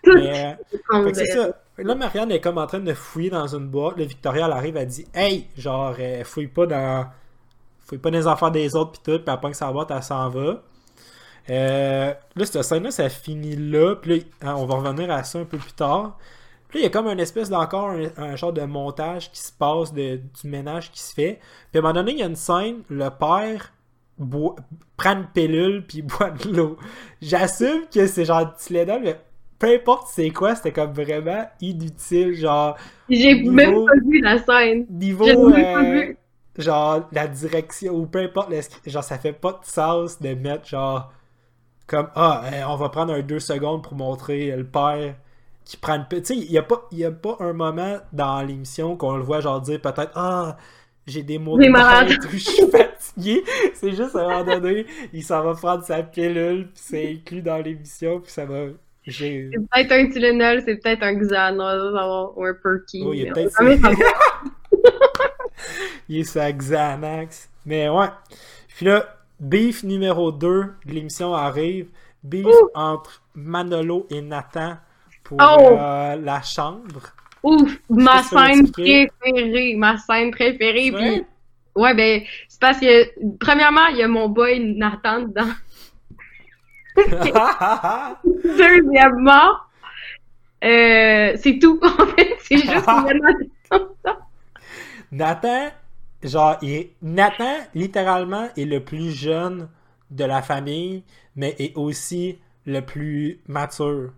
[0.05, 1.49] Mais, fait que c'est ça.
[1.77, 3.97] Là, Marianne est comme en train de fouiller dans une boîte.
[3.97, 7.07] Le Victoria, elle arrive, elle dit Hey, genre, euh, fouille pas dans.
[7.85, 10.01] Fouille pas dans les affaires des autres, pis tout, pis après que sa boîte, elle
[10.01, 10.63] s'en va.
[11.49, 13.95] Euh, là, cette scène-là, ça finit là.
[13.95, 16.17] Puis là, hein, on va revenir à ça un peu plus tard.
[16.69, 19.51] Puis là, il y a comme une espèce d'encore un, genre de montage qui se
[19.51, 21.39] passe de, du ménage qui se fait.
[21.71, 23.71] Puis à un moment donné, il y a une scène, le père
[24.17, 26.77] prend une pilule puis boit de l'eau.
[27.21, 29.19] J'assume que c'est genre Tylenol, mais
[29.59, 32.75] peu importe c'est quoi, c'était comme vraiment inutile, genre...
[33.09, 34.85] J'ai même pas vu la scène.
[34.89, 35.27] Niveau...
[35.27, 36.13] Euh,
[36.57, 38.51] genre, la direction, ou peu importe,
[38.85, 41.11] genre, ça fait pas de sens de mettre, genre,
[41.87, 45.15] comme, ah, euh, on va prendre un deux secondes pour montrer le père
[45.63, 46.05] qui prend une...
[46.09, 49.23] Tu sais, il y a, pas, y a pas un moment dans l'émission qu'on le
[49.23, 50.57] voit, genre, dire peut-être, ah,
[51.07, 53.43] j'ai des mots de tête je suis fatigué.
[53.73, 57.41] C'est juste à un moment donné, il s'en va prendre sa pilule, puis c'est inclus
[57.41, 58.67] dans l'émission, puis ça va
[59.07, 63.03] c'est peut-être un Tylenol, c'est peut-être un Xanax ou un Perky.
[63.05, 63.53] Oh, il est peut-être
[66.09, 67.49] Il est sa Xanax.
[67.65, 68.07] Mais ouais.
[68.75, 69.05] Puis là,
[69.39, 71.87] beef numéro 2 de l'émission arrive.
[72.23, 74.77] Beef entre Manolo et Nathan
[75.23, 75.77] pour oh!
[75.77, 77.13] euh, la chambre.
[77.45, 80.91] Ouf, ma scène préférée, ma scène préférée.
[80.91, 81.23] Puis,
[81.75, 85.53] ouais, ben, c'est parce que, premièrement, il y a mon boy Nathan dedans.
[88.43, 89.51] Deuxièmement,
[90.63, 92.35] euh, c'est tout, en fait.
[92.39, 92.87] C'est juste
[95.11, 95.69] Nathan,
[96.23, 99.69] genre, il Nathan, littéralement, est le plus jeune
[100.09, 101.03] de la famille,
[101.35, 104.13] mais est aussi le plus mature.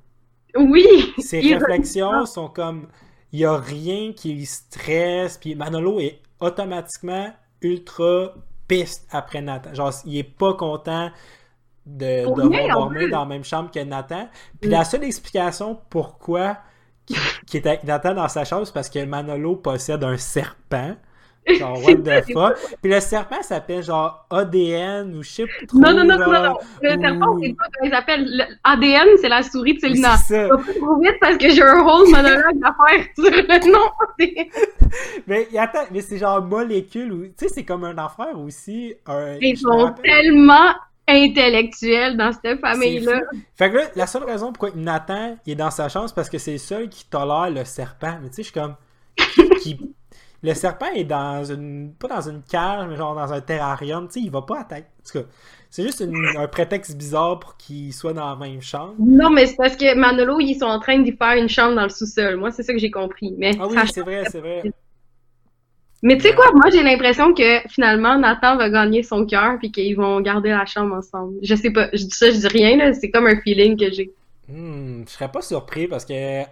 [0.56, 1.14] Oui!
[1.18, 2.88] Ses réflexions sont comme.
[3.32, 8.34] Il n'y a rien qui lui stresse, puis Manolo est automatiquement ultra
[8.68, 9.74] piste après Nathan.
[9.74, 11.10] Genre, il est pas content
[11.86, 12.36] de, de
[12.74, 14.30] dormir dans la même chambre que Nathan.
[14.62, 16.58] Puis la seule explication pourquoi
[17.46, 20.96] qui, était avec Nathan dans sa chambre, c'est parce que Manolo possède un serpent.
[21.48, 22.58] Genre, what the fuck?
[22.82, 25.80] Puis le serpent s'appelle genre ADN ou je sais pas trop.
[25.80, 26.58] Non, non, non, non, non.
[26.82, 28.58] Le serpent, c'est pas comment il s'appelle.
[28.64, 29.80] ADN, c'est la souris de.
[29.80, 30.18] C'est ça.
[30.50, 33.90] Pas trop vite parce que j'ai un whole monologue à faire sur le nom.
[35.28, 37.26] mais attends, mais c'est genre molécule ou.
[37.26, 38.94] Tu sais, c'est comme un affaire aussi.
[39.42, 40.74] Ils sont tellement
[41.08, 43.22] intellectuel dans cette famille-là.
[43.56, 46.54] Fait que là, la seule raison pourquoi Nathan est dans sa c'est parce que c'est
[46.54, 48.18] le seul qui tolère le serpent.
[48.22, 48.76] Mais tu sais, je suis comme.
[50.48, 51.92] Le serpent est dans une.
[52.00, 54.08] Pas dans une cage, mais genre dans un terrarium.
[54.08, 54.88] Tu sais, il va pas attaquer.
[54.88, 55.26] En tout cas,
[55.70, 56.02] c'est juste
[56.38, 58.94] un prétexte bizarre pour qu'il soit dans la même chambre.
[58.98, 61.84] Non, mais c'est parce que Manolo, ils sont en train d'y faire une chambre dans
[61.84, 62.38] le sous-sol.
[62.38, 63.36] Moi, c'est ça que j'ai compris.
[63.38, 64.64] Mais ah oui, c'est vrai, c'est vrai.
[66.02, 69.72] Mais tu sais quoi, moi j'ai l'impression que finalement Nathan va gagner son cœur puis
[69.72, 71.40] qu'ils vont garder la chambre ensemble.
[71.42, 73.92] Je sais pas, je dis ça, je dis rien là, c'est comme un feeling que
[73.92, 74.12] j'ai.
[74.48, 76.44] Hmm, je serais pas surpris parce que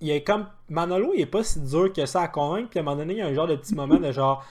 [0.00, 2.82] il est comme Manolo, il est pas si dur que ça à convaincre puis à
[2.82, 4.44] un moment donné, il y a un genre de petit moment de genre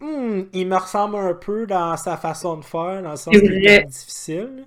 [0.00, 3.46] hmm, il me ressemble un peu dans sa façon de faire, dans le sens que
[3.46, 4.66] c'est difficile.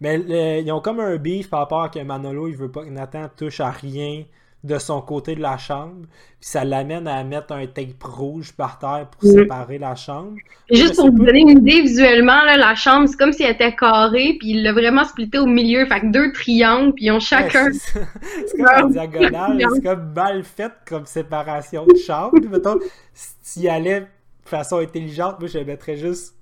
[0.00, 2.90] Mais ils ont comme un beef par rapport à que Manolo, il veut pas que
[2.90, 4.24] Nathan touche à rien
[4.62, 6.06] de son côté de la chambre.
[6.40, 10.36] Puis ça l'amène à mettre un tape rouge par terre pour séparer la chambre.
[10.70, 13.74] juste pour vous donner une idée visuellement, là, la chambre, c'est comme si elle était
[13.74, 15.86] carrée, puis il l'a vraiment splitté au milieu.
[15.86, 17.70] Fait que deux triangles, puis ils ont chacun.
[17.72, 18.00] c'est
[18.56, 22.38] comme la diagonale, c'est comme mal fait comme séparation de chambre.
[22.50, 22.78] mettons,
[23.14, 24.06] s'il allait de
[24.44, 26.34] façon intelligente, moi je mettrais juste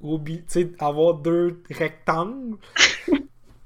[0.00, 2.56] au tu sais, avoir deux rectangles.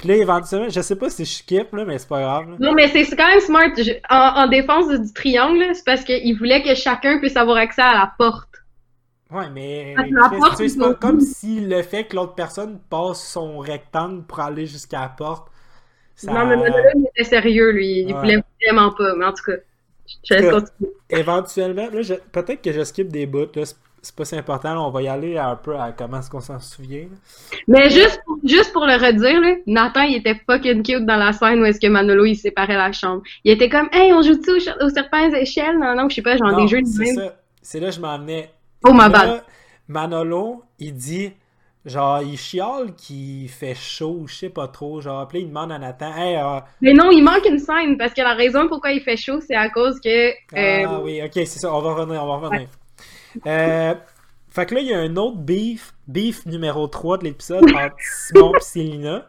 [0.00, 2.56] Puis là, éventuellement, je sais pas si je skip, là, mais c'est pas grave.
[2.58, 3.68] Non, mais c'est quand même smart.
[4.08, 8.12] en, défense du triangle, c'est parce qu'il voulait que chacun puisse avoir accès à la
[8.16, 8.48] porte.
[9.30, 9.94] Ouais, mais
[10.56, 15.02] c'est pas comme si le fait que l'autre personne passe son rectangle pour aller jusqu'à
[15.02, 15.48] la porte.
[16.14, 16.32] Ça...
[16.32, 18.00] Non, mais là, il était sérieux, lui.
[18.00, 19.14] Il voulait vraiment pas.
[19.16, 19.58] Mais en tout cas,
[20.24, 20.92] je laisse continuer.
[21.10, 21.88] Éventuellement,
[22.32, 23.52] peut-être que je skip des bouts.
[24.00, 26.40] Là, c'est pas si important, on va y aller un peu à comment est-ce qu'on
[26.40, 27.06] s'en souvient.
[27.68, 31.32] Mais juste pour, juste pour le redire, là, Nathan il était fucking cute dans la
[31.32, 33.22] scène où est-ce que Manolo il séparait la chambre.
[33.44, 35.78] Il était comme Hey, on joue-tu au, serpent échelle?
[35.78, 37.36] Non, non, je sais pas, genre des jeux de ça.
[37.62, 38.50] C'est là que je m'en venais.
[38.84, 39.44] Oh ma bad.
[39.88, 41.32] Manolo, il dit
[41.84, 45.78] genre il chiale qu'il fait chaud, je sais pas trop, genre puis il demande à
[45.78, 49.00] Nathan hey, euh, Mais non, il manque une scène parce que la raison pourquoi il
[49.00, 52.22] fait chaud, c'est à cause que Ah euh, oui, OK, c'est ça, on va revenir,
[52.22, 52.68] on va revenir.
[53.46, 53.94] Euh,
[54.48, 57.96] fait que là, il y a un autre beef, beef numéro 3 de l'épisode entre
[57.98, 59.26] Simon et Célina.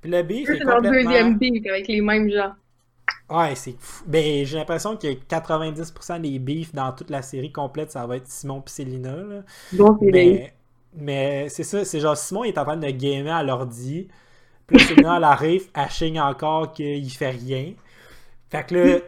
[0.00, 0.80] Puis le beef est, complètement...
[0.80, 2.52] leur deuxième beef avec les mêmes gens.
[3.28, 4.04] Ouais, c'est fou.
[4.06, 8.26] Ben, j'ai l'impression que 90% des beefs dans toute la série complète, ça va être
[8.26, 9.14] Simon et Célina.
[9.72, 10.52] Bon, mais
[10.94, 14.08] mais c'est ça, c'est genre Simon est en train de gamer à l'ordi.
[14.66, 17.72] Puis là, Selena, elle arrive, elle chigne encore qu'il fait rien.
[18.50, 18.98] Fait que là,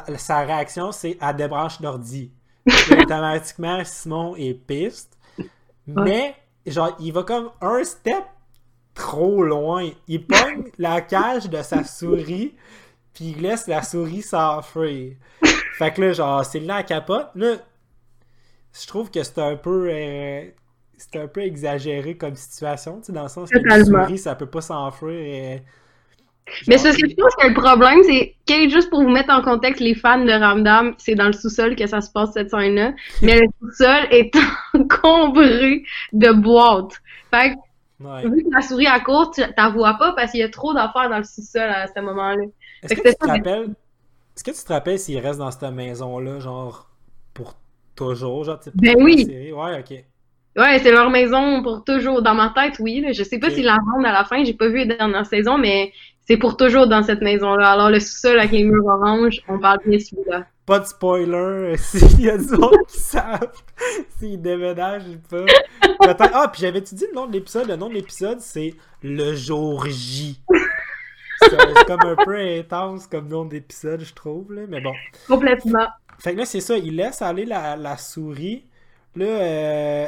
[0.08, 2.32] elle- sa réaction, c'est elle débranche l'ordi.
[2.90, 5.16] Automatiquement, Simon est piste.
[5.86, 6.34] Mais,
[6.66, 8.24] genre, il va comme un step
[8.94, 9.90] trop loin.
[10.08, 12.54] Il pogne la cage de sa souris,
[13.12, 15.16] puis il laisse la souris s'enfuir.
[15.78, 17.30] Fait que là, genre, c'est là la capote.
[17.34, 17.56] Là,
[18.72, 19.88] je trouve que c'est un peu.
[19.90, 20.44] euh,
[20.96, 24.34] c'est un peu exagéré comme situation, tu sais, dans le sens que la souris, ça
[24.36, 25.10] peut pas s'enfuir.
[25.56, 25.58] euh,
[26.68, 29.42] Mais ce que je pense que le problème, c'est que juste pour vous mettre en
[29.42, 32.92] contexte, les fans de Ramdam, c'est dans le sous-sol que ça se passe cette scène-là.
[33.22, 34.30] Mais le sous-sol est
[34.74, 37.00] encombré de boîtes.
[37.30, 38.22] Fait que, ouais.
[38.28, 40.74] vu que la souris à court, tu t'en vois pas parce qu'il y a trop
[40.74, 42.44] d'affaires dans le sous-sol à ce moment-là.
[42.82, 43.74] Est-ce que que tu te rappelles
[44.36, 46.88] Est-ce que tu te rappelles s'il reste dans cette maison-là, genre
[47.32, 47.56] pour
[47.96, 49.24] toujours, genre tu sais, pour Ben oui.
[49.24, 49.52] série?
[49.52, 50.04] Ouais, ok.
[50.56, 52.22] Ouais, c'est leur maison pour toujours.
[52.22, 53.00] Dans ma tête, oui.
[53.00, 53.12] Là.
[53.12, 55.58] Je sais pas s'ils la vendent à la fin, j'ai pas vu les dernières saisons,
[55.58, 55.92] mais
[56.26, 57.72] c'est pour toujours dans cette maison-là.
[57.72, 60.46] Alors, le sous-sol avec les murs orange, on parle bien celui-là.
[60.64, 63.52] Pas de spoiler s'il y a du monde qui savent
[64.18, 65.44] s'ils déménagent ou pas.
[66.32, 67.68] Ah, puis j'avais-tu dit le nom de l'épisode?
[67.68, 70.40] Le nom de l'épisode, c'est Le jour J.
[71.40, 74.94] C'est c'est comme un peu intense comme nom d'épisode, je trouve, là, mais bon.
[75.28, 75.88] Complètement.
[76.18, 78.64] Fait que là, c'est ça, il laisse aller la, la souris.
[79.16, 80.06] Là, euh,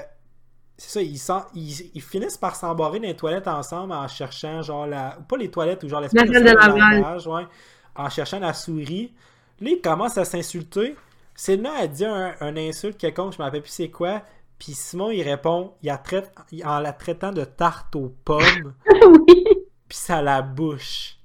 [0.79, 4.63] c'est ça, ils, s'en- ils, ils finissent par s'embarrer dans les toilettes ensemble en cherchant,
[4.63, 5.17] genre, la.
[5.29, 6.75] Pas les toilettes ou genre l'espèce La de lavage.
[6.79, 7.47] lavage, ouais,
[7.95, 9.13] en cherchant la souris.
[9.61, 10.95] Là, ils commencent à s'insulter.
[11.35, 14.23] Selena a dit un, un insulte quelconque, je me rappelle plus c'est quoi.
[14.59, 16.33] Puis Simon, il répond il la traite,
[16.65, 18.75] en la traitant de tarte aux pommes,
[19.29, 19.45] oui.
[19.89, 21.17] puis ça la bouche.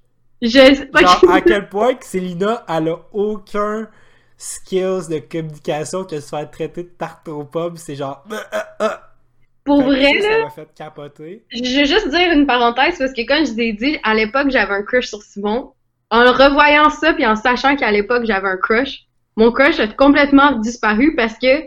[0.41, 0.49] Je...
[0.99, 3.87] Genre, à quel point que Célina, elle a aucun
[4.37, 8.23] skills de communication que se faire traiter de tarte aux pommes, c'est genre...
[8.31, 8.89] euh, euh, euh.
[9.63, 11.45] Pour vrai, là, ça m'a fait capoter.
[11.51, 14.73] je vais juste dire une parenthèse parce que comme je t'ai dit, à l'époque, j'avais
[14.73, 15.73] un crush sur Simon.
[16.09, 19.05] En revoyant ça puis en sachant qu'à l'époque, j'avais un crush,
[19.37, 21.63] mon crush a complètement disparu parce que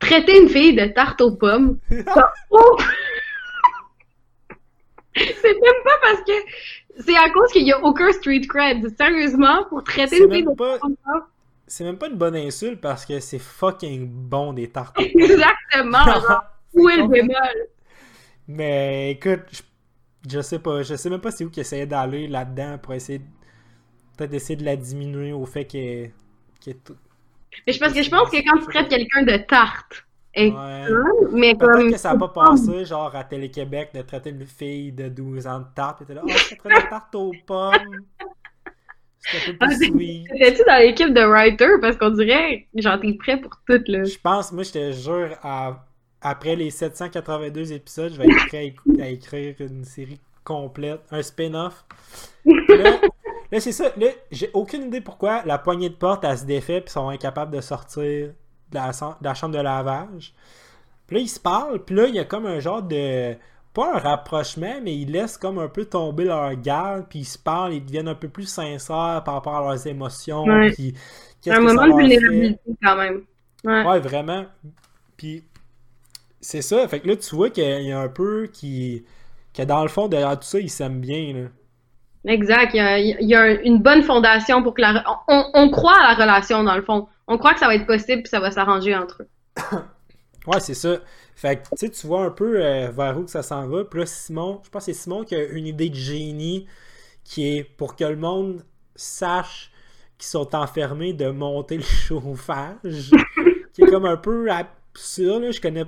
[0.00, 2.32] traiter une fille de tarte aux pommes, ça-
[5.14, 6.32] c'est même pas parce que
[7.00, 8.96] c'est à cause qu'il y a aucun street cred.
[8.96, 10.78] Sérieusement, pour traiter une fille de pas...
[10.78, 11.22] tarte aux pommes,
[11.66, 15.22] C'est même pas une bonne insulte parce que c'est fucking bon des tartes aux pommes.
[15.22, 15.98] exactement,
[16.78, 17.68] où est le bémol?
[18.46, 19.62] Mais écoute, je,
[20.30, 23.18] je sais pas, je sais même pas c'est où qu'ils essayaient d'aller là-dedans pour essayer
[23.18, 23.24] de-
[24.16, 26.12] peut-être essayer de la diminuer au fait qu'elle
[26.66, 26.96] est tout-
[27.66, 30.86] Mais je- parce que je pense que quand tu traites quelqu'un de tarte, est Ouais.
[31.32, 35.08] mais comme que ça n'a pas passé, genre, à Télé-Québec, de traiter une fille de
[35.08, 36.02] 12 ans de tarte.
[36.02, 37.72] Et t'es là, oh, je te traite de tarte aux pommes.
[39.20, 40.28] C'est un peu Ah, plus c'est- sweet.
[40.28, 41.68] T'étais-tu dans l'équipe de writer?
[41.80, 44.04] Parce qu'on dirait, genre, t'es prêt pour tout, là.
[44.04, 45.84] Je pense, moi, je te jure, à-
[46.20, 51.22] après les 782 épisodes, je vais être prêt à, à écrire une série complète, un
[51.22, 51.84] spin-off.
[52.44, 52.98] Là,
[53.52, 53.92] là, c'est ça.
[53.96, 57.08] Là, j'ai aucune idée pourquoi la poignée de porte, elle se défait, puis ils sont
[57.08, 58.30] incapables de sortir
[58.70, 60.32] de la, de la chambre de lavage.
[61.06, 63.34] Puis là, ils se parlent, puis là, il y a comme un genre de.
[63.74, 67.38] Pas un rapprochement, mais ils laissent comme un peu tomber leur garde, puis ils se
[67.38, 70.72] parlent, ils deviennent un peu plus sincères par rapport à leurs émotions, Ouais.
[70.72, 70.94] puis
[71.46, 73.22] un moment de vulnérabilité, quand même.
[73.64, 73.84] Ouais.
[73.86, 74.46] Ouais, vraiment.
[75.16, 75.44] Puis
[76.40, 76.86] c'est ça.
[76.88, 79.04] Fait que là, tu vois qu'il y a un peu qui.
[79.54, 81.32] que dans le fond, derrière tout ça, ils s'aiment bien.
[81.34, 81.48] Là.
[82.32, 82.70] Exact.
[82.74, 85.04] Il y a, il y a un- une bonne fondation pour que la...
[85.28, 87.06] on croit à la relation, dans le fond.
[87.26, 89.28] On croit que ça va être possible puis ça va s'arranger entre eux.
[90.46, 90.96] Ouais, c'est ça.
[91.34, 93.84] Fait que tu sais, tu vois un peu euh, vers où que ça s'en va.
[93.84, 96.66] Puis là, Simon, je pense que c'est Simon qui a une idée de génie
[97.22, 98.64] qui est pour que le monde
[98.96, 99.70] sache
[100.16, 103.10] qu'ils sont enfermés de monter le chauffage.
[103.74, 105.42] qui est comme un peu absurde.
[105.42, 105.50] Là.
[105.50, 105.84] Je connais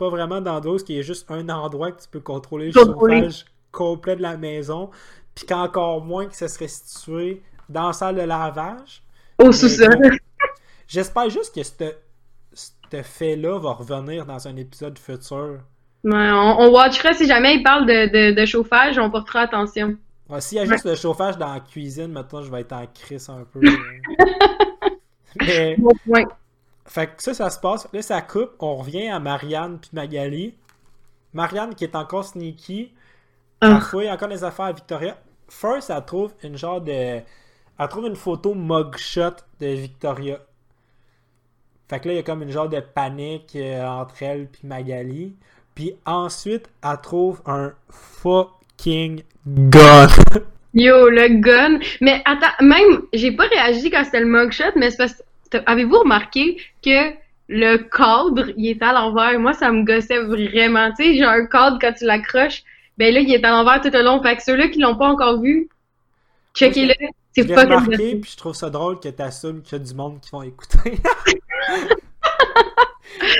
[0.00, 4.16] pas vraiment d'endroit qui est juste un endroit que tu peux contrôler le chauffage complet
[4.16, 4.90] de la maison.
[5.34, 9.02] Puis qu'encore moins que ça serait situé dans la salle de lavage.
[9.38, 9.88] Au Mais sous-sol.
[10.02, 10.10] bon,
[10.88, 11.72] J'espère juste que ce
[12.52, 15.60] ce fait-là va revenir dans un épisode futur.
[16.02, 19.96] Ouais, on, on watchera si jamais il parle de, de, de chauffage, on portera attention.
[20.28, 22.86] Ouais, S'il y a juste le chauffage dans la cuisine, maintenant je vais être en
[22.86, 23.60] crise un peu.
[25.40, 26.24] Mais, Bon point.
[26.92, 27.86] Fait que ça, ça se passe.
[27.92, 28.50] Là, ça coupe.
[28.58, 30.56] On revient à Marianne puis Magali.
[31.32, 32.92] Marianne qui est encore sneaky.
[33.62, 33.80] Elle Ah.
[33.80, 35.16] fouille encore les affaires à Victoria.
[35.48, 36.90] First, elle trouve une genre de.
[36.92, 40.40] Elle trouve une photo mugshot de Victoria.
[41.88, 44.62] Fait que là, il y a comme une genre de panique euh, entre elle puis
[44.66, 45.36] Magali.
[45.76, 50.08] Puis ensuite, elle trouve un fucking gun.
[50.74, 51.78] Yo, le gun.
[52.00, 55.22] Mais attends, même, j'ai pas réagi quand c'était le mugshot, mais c'est parce que,
[55.66, 57.12] avez-vous remarqué que
[57.48, 59.38] le cadre, il est à l'envers?
[59.38, 60.90] Moi, ça me gossait vraiment.
[60.92, 62.62] Tu sais, genre un cadre, quand tu l'accroches,
[62.98, 64.22] Ben là, il est à l'envers tout le long.
[64.22, 65.68] Fait que ceux-là qui l'ont pas encore vu,
[66.54, 66.94] checkez-le.
[67.32, 69.84] C'est Je l'ai pas remarqué, puis je trouve ça drôle que t'assumes qu'il y a
[69.84, 70.98] du monde qui vont écouter.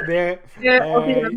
[0.07, 1.31] Mais, euh,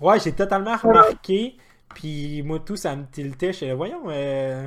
[0.00, 1.56] ouais, j'ai totalement remarqué,
[1.94, 3.52] puis moi tout, ça me tiltait.
[3.52, 4.66] Je voyons, euh,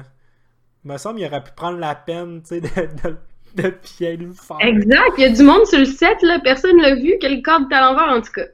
[0.84, 3.18] il me semble qu'il aurait pu prendre la peine, tu sais, de, de,
[3.56, 3.74] de
[4.34, 4.58] faire.
[4.62, 5.12] Exact.
[5.18, 6.40] Il y a du monde sur le set, là.
[6.44, 7.16] Personne l'a vu.
[7.20, 8.46] Quel cadre est à l'envers, en tout cas.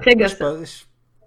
[0.00, 0.62] Très gossant.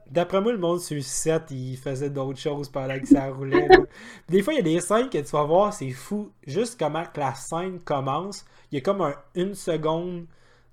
[0.10, 3.68] D'après moi, le monde sur le set, il faisait d'autres choses pendant que ça roulait.
[4.30, 6.32] Des fois, il y a des scènes que tu vas voir, c'est fou.
[6.46, 10.26] Juste comment que la scène commence, il y a comme un, une seconde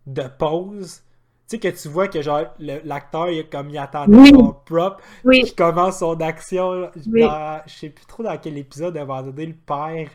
[0.06, 1.02] de pause.
[1.48, 4.30] Tu sais, que tu vois que genre l'acteur, il, a comme il attendait Oui.
[4.30, 5.44] son prop, Oui.
[5.44, 6.72] qui commence son action.
[6.72, 6.90] là.
[7.06, 7.20] Oui.
[7.22, 10.08] Dans- je sais plus trop dans quel épisode, à un moment donné, le père,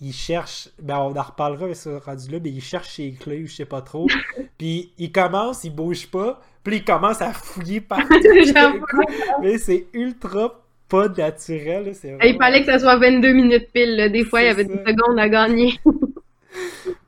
[0.00, 3.42] il cherche, ben on en reparlera avec ce rendu là, mais il cherche ses clés
[3.42, 4.06] ou je sais pas trop.
[4.58, 8.14] puis il commence, il bouge pas, puis il commence à fouiller partout.
[9.42, 11.94] Mais c'est ultra pas naturel.
[11.94, 13.96] c'est Il vraiment- fallait que ça soit 22 minutes pile.
[13.96, 14.08] là.
[14.08, 14.72] Des fois, il y avait ça.
[14.72, 15.78] des secondes à gagner.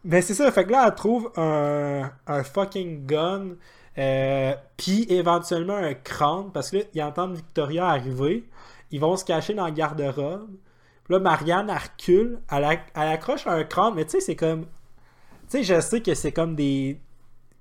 [0.04, 3.48] Ben c'est ça, fait que là, elle trouve un, un fucking gun,
[3.98, 8.44] euh, puis éventuellement un crâne, parce que là, ils entendent Victoria arriver,
[8.90, 10.48] ils vont se cacher dans le garde-robe.
[11.10, 14.62] Là, Marianne, elle recule, elle, elle accroche un crâne, mais tu sais, c'est comme...
[15.50, 16.98] Tu sais, je sais que c'est comme des...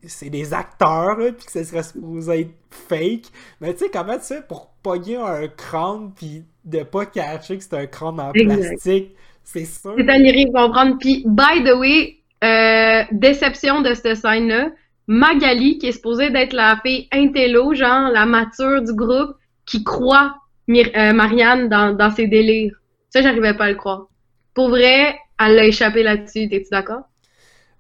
[0.03, 3.25] C'est des acteurs, là, puis que ça serait supposé être fake,
[3.59, 7.63] mais tu sais, comment tu fais pour pogner un crâne, puis de pas cacher que
[7.63, 8.59] c'est un crâne en Exact.
[8.59, 9.15] plastique?
[9.43, 9.95] C'est sûr.
[9.97, 10.95] C'est à y comprendre.
[11.01, 14.69] Puis, by the way, euh, déception de cette scène-là,
[15.07, 19.35] Magali, qui est supposée d'être la fille intello, genre la mature du groupe,
[19.65, 20.35] qui croit
[20.69, 22.78] Mir- euh, Marianne dans, dans ses délires.
[23.09, 24.07] Ça, j'arrivais pas à le croire.
[24.53, 26.49] Pour vrai, elle l'a échappé là-dessus.
[26.49, 27.03] T'es-tu d'accord?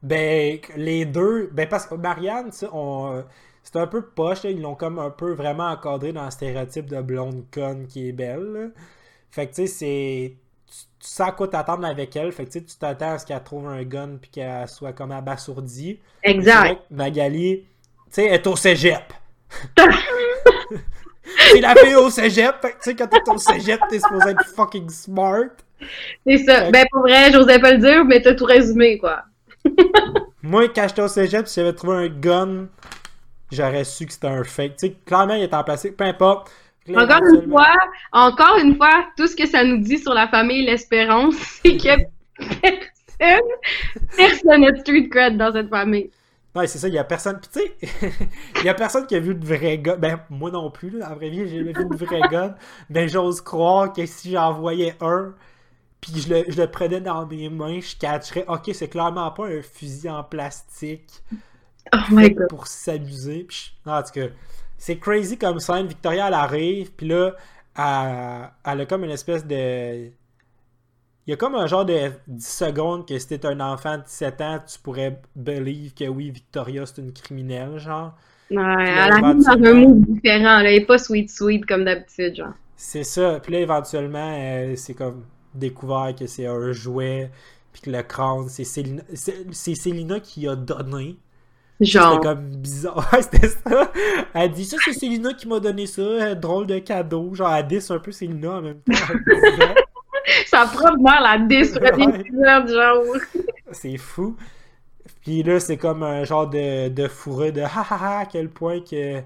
[0.01, 1.49] Ben, les deux.
[1.53, 3.23] Ben, parce que Marianne, on.
[3.63, 6.87] C'est un peu poche, là, ils l'ont comme un peu vraiment encadré dans le stéréotype
[6.87, 8.51] de blonde conne qui est belle.
[8.53, 8.67] là.
[9.29, 10.35] Fait que tu sais, c'est.
[10.67, 12.31] Tu, sais à quoi t'attendre avec elle.
[12.31, 15.99] Fait que tu t'attends à ce qu'elle trouve un gun puis qu'elle soit comme abasourdie.
[16.23, 16.75] Exact.
[16.89, 17.65] que Magali, tu
[18.11, 19.13] sais, est au cégep.
[21.51, 22.55] c'est la fille au cégep.
[22.61, 25.45] Fait que tu sais, quand t'es au cégep, t'es supposé être fucking smart.
[26.25, 26.65] C'est ça.
[26.65, 29.23] Fait- Ben, pour vrai, j'osais pas le dire, mais t'as tout résumé, quoi.
[30.43, 32.67] Moi, quand j'étais au cégep, si j'avais trouvé un gun,
[33.51, 34.77] j'aurais su que c'était un fake.
[34.77, 36.51] Tu sais, clairement, il était en plastique, peu importe.
[36.95, 37.67] Encore une fois,
[38.13, 41.89] encore une fois, tout ce que ça nous dit sur la famille L'Espérance, c'est que
[42.61, 43.47] personne,
[44.17, 46.09] personne n'a street cred dans cette famille.
[46.55, 47.39] Ouais, c'est ça, il y a personne.
[47.41, 47.75] Tu sais,
[48.57, 49.97] il y a personne qui a vu de vrai gun.
[49.97, 52.55] Ben, moi non plus, là, en vrai vie, j'ai jamais vu de vrai gun.
[52.89, 55.33] Mais j'ose croire que si j'en voyais un,
[56.01, 58.45] puis je le, je le prenais dans mes mains, je catcherais.
[58.47, 61.23] Ok, c'est clairement pas un fusil en plastique.
[61.93, 62.47] Oh my fait god.
[62.47, 63.47] pour s'amuser.
[63.85, 64.27] En tout cas,
[64.77, 65.87] c'est crazy comme scène.
[65.87, 67.35] Victoria, elle arrive, puis là,
[67.77, 70.11] elle, elle a comme une espèce de...
[71.29, 74.01] Il y a comme un genre de 10 secondes que si t'es un enfant de
[74.03, 78.15] 17 ans, tu pourrais believe que oui, Victoria, c'est une criminelle, genre.
[78.49, 80.57] Ouais, là, elle arrive dans un mood différent.
[80.57, 80.63] là.
[80.71, 82.53] Elle est pas sweet sweet comme d'habitude, genre.
[82.75, 83.39] C'est ça.
[83.43, 87.29] Puis là, éventuellement, euh, c'est comme découvert que c'est un jouet,
[87.73, 89.03] puis que le crâne, c'est Célina,
[89.51, 91.19] Célina qui a donné.
[91.79, 92.13] Genre.
[92.15, 93.07] C'était comme bizarre.
[93.13, 93.91] Ouais, c'était ça.
[94.33, 96.01] Elle dit ça, c'est Célina qui m'a donné ça.
[96.01, 97.35] euh, Drôle de cadeau.
[97.35, 98.93] Genre, elle dit un peu Célina en même temps.
[100.45, 102.19] Sa propre mère la Ouais.
[102.19, 103.03] épisode, genre.
[103.71, 104.35] c'est fou.
[105.21, 108.49] Puis là, c'est comme un genre de, de fourré de ha ha ha, à quel
[108.49, 109.21] point que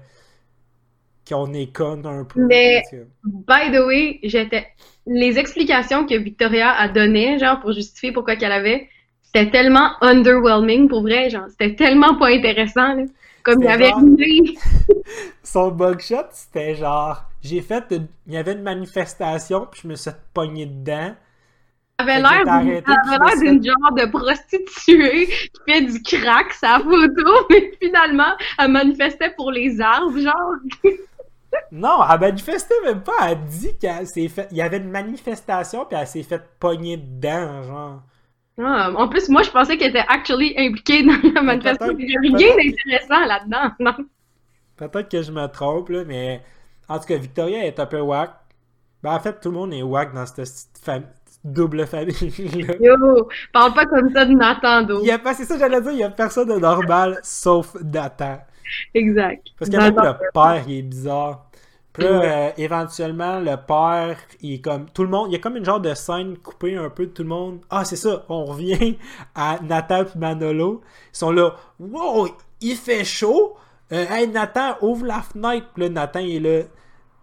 [1.28, 2.44] qu'on est con un peu.
[2.46, 2.82] Mais-
[3.24, 4.66] By the way, j'étais.
[5.06, 8.88] Les explications que Victoria a données, genre, pour justifier pourquoi qu'elle avait,
[9.22, 11.46] c'était tellement underwhelming, pour vrai, genre.
[11.50, 13.04] C'était tellement pas intéressant, là.
[13.44, 14.00] Comme il y avait genre-.
[15.42, 17.24] Son bugshot, c'était genre.
[17.42, 17.84] J'ai fait.
[17.90, 21.14] une- Il y avait une manifestation, puis je me suis pogné dedans.
[21.98, 28.32] Elle avait l'air d'une- genre de prostituée qui fait du crack, sa photo, mais finalement,
[28.58, 30.54] elle manifestait pour les arbres, genre.
[31.70, 33.12] Non, elle manifestait même pas.
[33.30, 33.70] Elle dit
[34.06, 34.48] s'est fait.
[34.50, 38.02] Y avait une manifestation, puis elle s'est fait pogner dedans, genre.
[38.58, 41.96] Ah, en plus, moi, je pensais qu'elle était actually impliquée dans la manifestation.
[41.98, 43.94] Il y a rien d'intéressant là-dedans, non?
[44.76, 46.42] Peut-être que je me trompe, là, mais
[46.88, 48.30] en tout cas, Victoria est un peu whack.
[49.02, 50.48] Ben, en fait, tout le monde est whack dans cette
[50.84, 51.06] fam-
[51.44, 52.74] double famille-là.
[52.80, 55.02] Yo, parle pas comme ça de Nathan, d'eau.
[55.04, 58.38] C'est ça que j'allais dire, il y a personne de normal sauf Nathan.
[58.94, 59.46] Exact.
[59.58, 61.50] Parce que même le père, il est bizarre.
[61.94, 64.86] Puis là, euh, éventuellement, le père, il est comme.
[64.90, 67.12] Tout le monde, il y a comme une genre de scène coupée un peu de
[67.12, 67.60] tout le monde.
[67.70, 68.98] Ah, c'est ça, on revient
[69.36, 70.82] à Nathan et Manolo.
[71.12, 71.54] Ils sont là.
[71.78, 72.28] Wow,
[72.60, 73.56] il fait chaud.
[73.92, 75.68] Euh, hey, Nathan, ouvre la fenêtre.
[75.72, 76.64] Puis là, Nathan, il est là.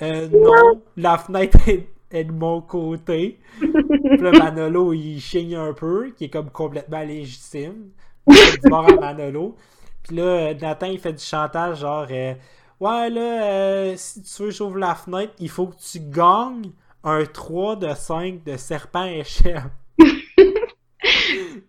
[0.03, 1.57] Euh, non, la fenêtre
[2.11, 3.41] est, de mon côté.
[3.59, 7.89] Puis là, Manolo, il chigne un peu, qui est comme complètement légitime.
[8.25, 9.57] Il du bord à Manolo.
[10.03, 12.33] Puis là, Nathan, il fait du chantage, genre, euh,
[12.81, 16.71] ouais, là, euh, si tu veux j'ouvre la fenêtre, il faut que tu gagnes
[17.03, 19.63] un 3 de 5 de serpent échelle.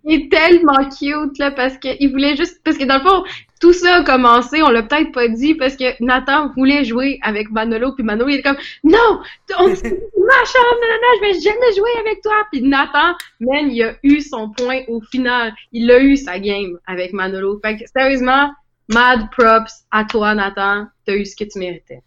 [0.04, 2.60] il est tellement cute, là, parce qu'il voulait juste.
[2.64, 3.24] Parce que dans le fond,
[3.60, 7.50] tout ça a commencé, on l'a peut-être pas dit, parce que Nathan voulait jouer avec
[7.50, 9.20] Manolo, puis Manolo, il est comme Non,
[9.58, 12.46] on, ma chambre, non, je vais jamais jouer avec toi.
[12.50, 15.52] Puis Nathan, man, il a eu son point au final.
[15.72, 17.60] Il a eu sa game avec Manolo.
[17.62, 18.50] Fait que, sérieusement,
[18.88, 20.86] mad props à toi, Nathan.
[21.06, 22.02] T'as eu ce que tu méritais.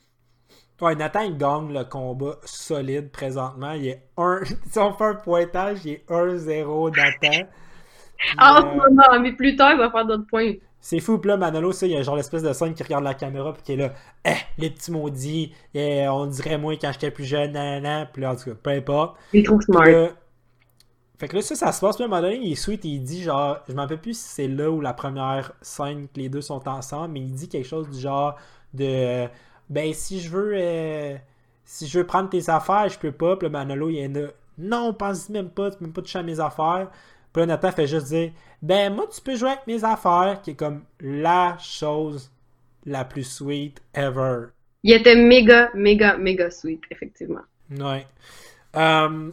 [0.82, 3.71] Ouais, Nathan, il gagne le combat solide présentement.
[3.71, 4.41] Il est un.
[4.71, 7.47] si on fait un pointage, il est 1-0 Nathan.
[8.38, 10.53] Ah, en ce moment, mais plus tard, il va faire d'autres points.
[10.82, 13.03] C'est fou, puis là, Manolo, ça, il y a genre l'espèce de scène qui regarde
[13.03, 16.91] la caméra, puis qui est là, eh, les petits maudits, eh, on dirait moi quand
[16.91, 19.17] j'étais plus jeune, nan, puis là, en tout cas, peu importe.
[19.34, 20.11] Il est trop smart.
[21.18, 22.84] Fait que là, ça, ça se passe, puis à un moment donné, il est sweet,
[22.86, 26.07] et il dit genre, je m'en rappelle plus si c'est là où la première scène
[26.07, 28.36] que les deux sont ensemble, mais il dit quelque chose du genre
[28.74, 29.28] de,
[29.70, 31.16] ben, si je veux, euh,
[31.63, 34.28] si je veux prendre tes affaires, je peux pas, puis le Manolo, il est là,
[34.57, 36.89] non, pense même pas, tu peux même pas toucher à mes affaires.
[37.34, 40.51] Puis là, Nathan fait juste dire Ben, moi, tu peux jouer avec mes affaires, qui
[40.51, 42.32] est comme la chose
[42.86, 44.47] la plus sweet ever.
[44.84, 47.41] Il était méga, méga, méga sweet, effectivement.
[47.72, 48.05] Ouais.
[48.76, 49.32] Euh,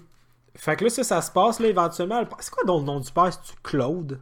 [0.54, 2.22] fait que là, ça, ça se passe, là, éventuellement.
[2.40, 3.32] C'est quoi le nom du père?
[3.32, 4.20] C'est-tu Claude?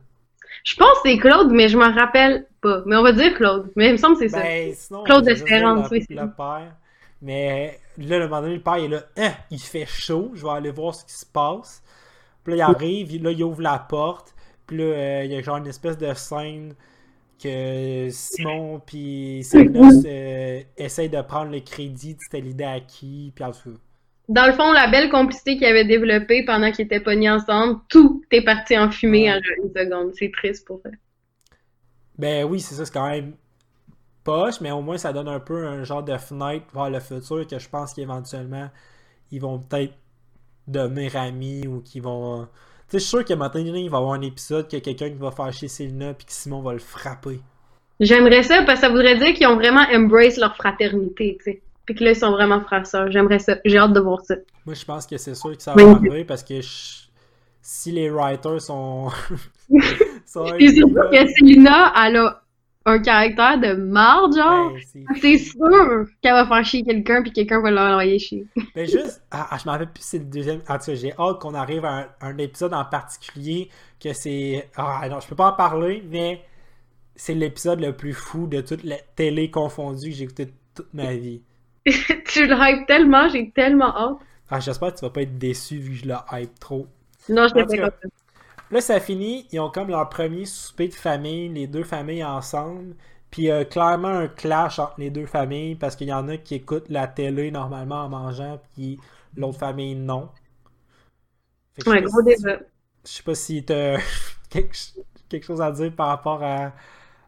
[0.65, 2.83] Je pense que c'est Claude, mais je m'en rappelle pas.
[2.87, 3.71] Mais on va dire Claude.
[3.77, 4.97] Mais il me semble que c'est ben, ça.
[5.05, 6.05] Claude Espérance, oui.
[6.09, 6.75] Le père.
[7.23, 10.43] Mais là, le moment donné, le père il est là, hein, il fait chaud, je
[10.43, 11.83] vais aller voir ce qui se passe.
[12.43, 14.35] Puis là, il arrive, là, il ouvre la porte.
[14.67, 16.75] Puis là, euh, il y a genre une espèce de scène
[17.43, 23.33] que Simon puis Sénos euh, essayent de prendre le crédit de c'était l'idée à qui,
[23.35, 23.79] puis en tout
[24.31, 28.23] Dans le fond, la belle complicité qu'ils avaient développée pendant qu'ils étaient pognés ensemble, tout
[28.31, 30.13] est parti en fumée en une seconde.
[30.15, 30.97] C'est triste pour eux.
[32.17, 33.33] Ben oui, c'est ça, c'est quand même
[34.23, 37.45] poche, mais au moins ça donne un peu un genre de fenêtre vers le futur
[37.45, 38.71] que je pense qu'éventuellement
[39.33, 39.95] ils vont peut-être
[40.69, 42.43] devenir amis ou qui vont.
[42.43, 45.11] Tu sais, je suis sûr que maintenant, il va y avoir un épisode que quelqu'un
[45.11, 47.41] qui va faire chez Selena puis que Simon va le frapper.
[47.99, 51.63] J'aimerais ça parce que ça voudrait dire qu'ils ont vraiment embrace leur fraternité, tu sais.
[51.91, 53.11] Puis que là, ils sont vraiment frères sœurs.
[53.11, 53.57] J'aimerais ça.
[53.65, 54.37] J'ai hâte de voir ça.
[54.65, 56.61] Moi, je pense que c'est sûr que ça va arriver parce que
[57.61, 59.09] si les writers sont.
[60.25, 62.43] sont que Selena, elle a
[62.87, 67.61] un caractère de marde, genre, ben, c'est sûr qu'elle va faire chier quelqu'un puis quelqu'un
[67.61, 68.47] va l'envoyer chier.
[68.77, 70.61] Mais juste, ah, ah, je m'en rappelle plus c'est le deuxième.
[70.69, 73.69] En tout cas, j'ai hâte qu'on arrive à un, épisode en particulier
[73.99, 74.71] que c'est.
[74.77, 76.45] Ah non, je peux pas en parler, mais
[77.17, 81.15] c'est l'épisode le plus fou de toute la télé confondue que j'ai écouté toute ma
[81.15, 81.43] vie.
[81.87, 84.19] tu le hype tellement, j'ai tellement hâte.
[84.51, 86.87] Ah, j'espère que tu vas pas être déçu vu que je le hype trop.
[87.29, 87.91] Non, je pas
[88.71, 89.47] Là, ça finit.
[89.53, 92.95] Ils ont comme leur premier souper de famille, les deux familles ensemble.
[93.31, 96.57] Puis euh, clairement un clash entre les deux familles parce qu'il y en a qui
[96.57, 98.99] écoutent la télé normalement en mangeant, puis
[99.37, 100.29] l'autre famille non.
[101.87, 102.59] Ouais, gros débat.
[103.05, 103.99] Je sais pas si t'as
[104.51, 106.73] quelque, chose à dire par rapport à,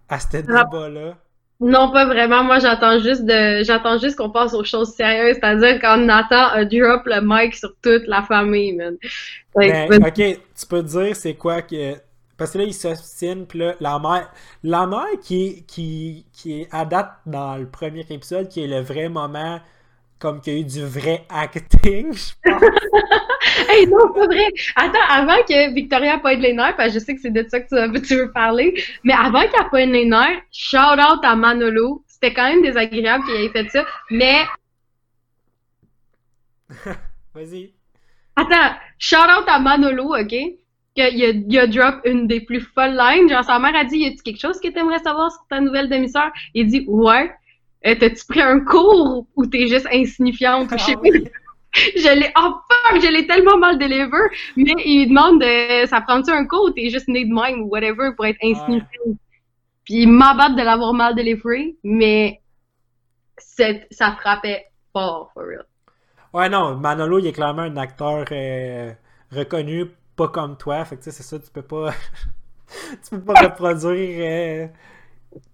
[0.09, 1.17] à ce débat-là.
[1.63, 2.43] Non, pas vraiment.
[2.43, 6.65] Moi, j'attends juste de, j'attends juste qu'on passe aux choses sérieuses, c'est-à-dire quand Nathan a
[6.65, 8.97] drop le mic sur toute la famille, man.
[9.55, 11.95] Ben, ok, tu peux dire c'est quoi que,
[12.37, 14.29] parce que là, il s'obstine, puis là, la mère,
[14.65, 18.81] la mère qui, qui, qui est à date dans le premier épisode, qui est le
[18.81, 19.61] vrai moment
[20.23, 22.63] comme qu'il y a eu du vrai acting, je pense.
[23.69, 24.53] hey, non, pas vrai.
[24.77, 27.59] Attends, avant que Victoria pointe les nerfs, parce que je sais que c'est de ça
[27.59, 32.05] que tu, veux parler, mais avant qu'elle pointe les nerfs, shout out à Manolo.
[32.07, 34.45] C'était quand même désagréable qu'il ait fait ça, mais.
[37.35, 37.73] Vas-y.
[38.37, 40.29] Attends, shout out à Manolo, ok?
[40.29, 43.29] Qu'il a, il a drop une des plus folles lines.
[43.29, 45.89] Genre, sa mère a dit, y a-tu quelque chose que t'aimerais savoir sur ta nouvelle
[45.89, 46.31] demi-sœur?
[46.55, 47.33] Il dit, ouais.
[47.87, 50.71] Euh, t'as-tu pris un cours ou t'es juste insignifiante?
[50.73, 51.29] je sais ah
[51.97, 56.31] Je l'ai, oh fuck, je l'ai tellement mal deliver, mais il demande, euh, ça prend-tu
[56.31, 59.17] un cours ou t'es juste né de même ou whatever pour être insignifiante?
[59.85, 62.43] Puis il m'abatte de l'avoir mal délivré, mais
[63.39, 65.65] ça frappait fort, for real.
[66.35, 68.93] Ouais, non, Manolo, il est clairement un acteur euh,
[69.31, 71.93] reconnu, pas comme toi, fait que tu sais, c'est ça, tu peux pas.
[73.03, 74.71] tu peux pas reproduire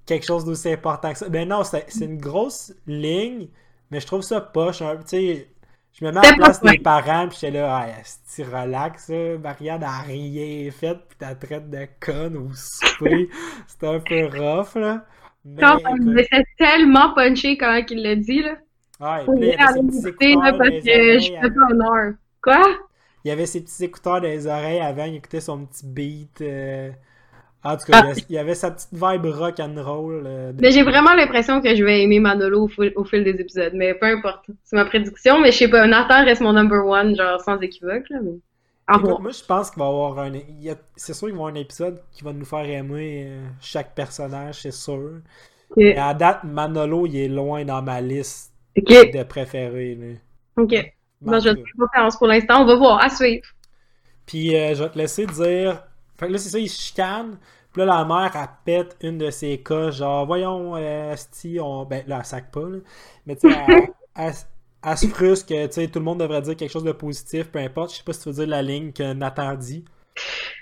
[0.07, 1.29] quelque chose d'aussi important que ça.
[1.29, 3.49] Ben non, c'est une grosse ligne,
[3.91, 4.79] mais je trouve ça poche.
[4.79, 5.49] Tu sais,
[5.93, 8.03] je me mets à la place des parents, puis j'étais là, ah,
[8.35, 9.11] tu relax,
[9.43, 13.29] Marianne a rien fait, puis t'as traite de conne ou souper.
[13.67, 15.05] C'était un peu rough, là.
[15.45, 15.63] Mais,
[16.31, 18.57] c'est tellement punché quand il l'a dit, là.
[19.01, 21.33] Il y bien avait ses aller petits m'écouter, écouteurs là, dans parce les que je
[21.33, 21.39] oreilles.
[21.41, 22.15] fais pas honneur.
[22.43, 22.63] Quoi?
[23.25, 26.41] Il y avait ses petits écouteurs dans les oreilles avant, il écoutait son petit beat.
[26.41, 26.91] euh,
[27.65, 28.13] En tout cas, Ah.
[28.29, 30.23] il y avait sa petite vibe rock and roll.
[30.27, 33.25] euh, de- Mais j'ai vraiment l'impression que je vais aimer Manolo au fil, au fil
[33.25, 33.73] des épisodes.
[33.75, 34.45] Mais peu importe.
[34.65, 35.87] C'est ma prédiction, mais je sais pas.
[35.87, 38.19] Nathan reste mon number one, genre sans équivoque, là.
[38.23, 38.31] Mais...
[38.95, 40.35] Écoute, moi, je pense qu'il va y avoir un.
[40.35, 43.47] a- C'est sûr qu'il va y avoir un épisode qui va nous faire aimer euh,
[43.61, 45.21] chaque personnage, c'est sûr.
[45.77, 49.95] Mais à date, Manolo, il est loin dans ma liste de préférés.
[50.01, 50.63] là.
[50.63, 50.73] Ok.
[51.27, 51.55] En je cas.
[51.57, 52.63] fais pas confiance pour l'instant.
[52.63, 53.03] On va voir.
[53.05, 53.45] À suivre.
[54.25, 55.83] Puis euh, je vais te laisser dire.
[56.19, 57.39] Fait que là, c'est ça, il se chicane.
[57.73, 61.85] Puis là, la mère, elle pète une de ses cas, genre, voyons, euh, Asti, on.
[61.85, 62.79] Ben là, elle sac pas, là.
[63.27, 64.33] Mais tu sais, elle, elle-
[64.85, 67.51] elle se frustre que, tu sais, tout le monde devrait dire quelque chose de positif,
[67.51, 67.93] peu importe.
[67.93, 69.85] Je sais pas si tu veux dire la ligne que Nathan dit.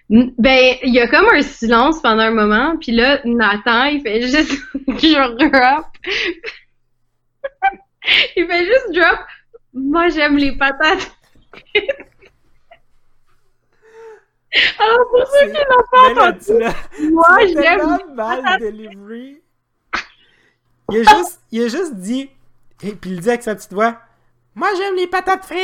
[0.09, 4.23] Ben, il y a comme un silence pendant un moment, puis là, Nathan, il fait
[4.23, 4.53] juste
[5.03, 5.87] genre drop.
[8.37, 9.19] il fait juste drop.
[9.75, 11.11] Moi, j'aime les patates.
[14.79, 18.43] Alors, pour ceux C'est- qui l'ont pas entendu, moi, tu tellement mal.
[20.93, 22.31] Il a juste, il a juste dit,
[22.83, 23.99] et puis il dit avec sa petite voix,
[24.55, 25.61] moi j'aime les patates frites.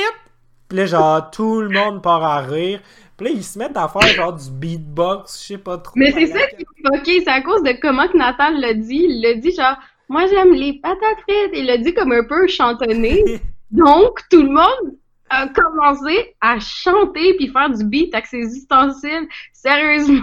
[0.68, 2.80] Puis là, genre, tout le monde part à rire.
[3.16, 5.92] Puis là, ils se mettent à faire genre du beatbox, je sais pas trop.
[5.96, 9.06] Mais c'est ça qui est fucké, c'est à cause de comment que Nathan l'a dit.
[9.08, 9.76] Il l'a dit genre,
[10.08, 11.50] moi j'aime les patates frites.
[11.52, 13.40] Il l'a dit comme un peu chantonné.
[13.70, 14.96] Donc, tout le monde
[15.32, 19.28] a commencé à chanter puis faire du beat avec ses ustensiles.
[19.52, 20.20] Sérieusement,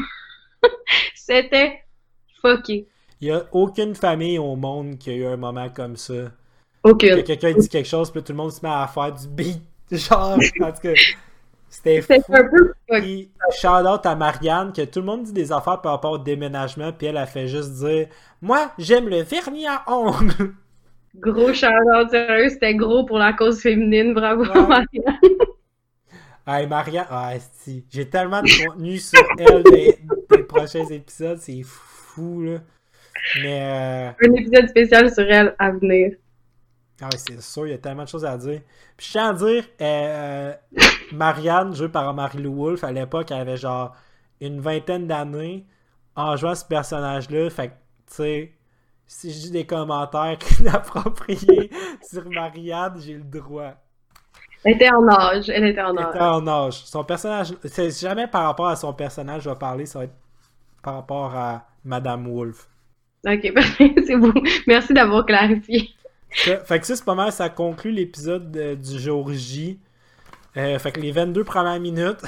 [1.16, 1.82] c'était
[2.42, 2.88] fucké.
[3.22, 6.14] Il y a aucune famille au monde qui a eu un moment comme ça.
[6.14, 7.24] Que Aucune.
[7.24, 9.62] quelqu'un dit quelque chose, puis tout le monde se met à faire du beat.
[9.92, 10.94] Genre, en tout cas,
[11.70, 12.34] c'était C'était fou.
[12.36, 13.02] un peu fucké.
[13.02, 16.18] Puis, shout out à Marianne, que tout le monde dit des affaires par rapport au
[16.18, 18.08] déménagement, puis elle a fait juste dire
[18.42, 20.54] Moi, j'aime le vernis à ongles.
[21.16, 24.14] Gros shout-out, sérieux, c'était gros pour la cause féminine.
[24.14, 24.68] Bravo, Ouais.
[24.68, 25.20] Marianne.
[26.48, 27.86] Hey, Marianne, ah, si.
[27.92, 30.00] J'ai tellement de contenu sur elle des,
[30.32, 32.58] des prochains épisodes, c'est fou, là.
[33.44, 36.14] Mais, euh, Un épisode spécial sur elle à venir.
[37.02, 38.62] ah c'est sûr, il y a tellement de choses à dire.
[38.98, 40.54] Puis, je tiens à dire, euh,
[41.12, 43.96] Marianne, jouée par Marie-Lou Wolfe, à l'époque, elle avait genre
[44.42, 45.66] une vingtaine d'années
[46.16, 47.50] en jouant ce personnage-là.
[47.52, 47.78] Fait que, tu
[48.16, 48.52] sais,
[49.12, 51.72] si je dis des commentaires inappropriés
[52.08, 53.74] sur Marianne, j'ai le droit.
[54.64, 55.50] Elle était en âge.
[55.50, 56.10] Elle était en Elle âge.
[56.16, 56.86] était en âge.
[56.86, 60.14] Son personnage, c'est jamais par rapport à son personnage, je vais parler, ça va être
[60.84, 62.68] par rapport à Madame Wolf.
[63.28, 63.42] Ok,
[64.06, 64.34] c'est bon.
[64.68, 65.90] Merci d'avoir clarifié.
[66.32, 69.80] Ça- fait que ça, c'est pas mal, ça conclut l'épisode de- du jour J.
[70.58, 72.22] Euh, fait que les 22 premières minutes.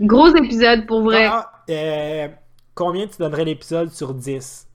[0.00, 1.26] Gros épisode pour vrai.
[1.26, 2.28] Ah, euh,
[2.74, 4.67] combien tu donnerais l'épisode sur 10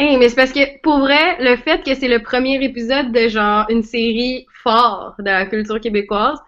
[0.00, 3.28] Hey, mais c'est parce que, pour vrai, le fait que c'est le premier épisode de
[3.28, 6.38] genre une série fort de la culture québécoise,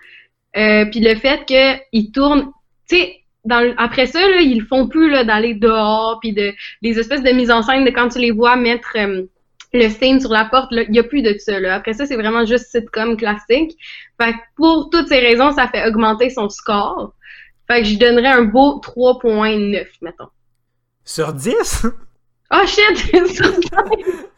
[0.56, 2.50] euh, puis le fait qu'ils tournent,
[2.88, 3.20] tu sais,
[3.76, 7.84] après ça, ils font plus d'aller dehors, puis de les espèces de mise en scène
[7.84, 9.24] de quand tu les vois mettre euh,
[9.74, 11.60] le signe sur la porte, il y a plus de ça.
[11.60, 11.74] Là.
[11.74, 13.76] Après ça, c'est vraiment juste sitcom classique.
[14.18, 17.12] Fait que pour toutes ces raisons, ça fait augmenter son score.
[17.66, 20.28] Fait que je donnerais un beau 3.9, mettons.
[21.04, 21.84] Sur 10
[22.52, 23.12] Oh shit!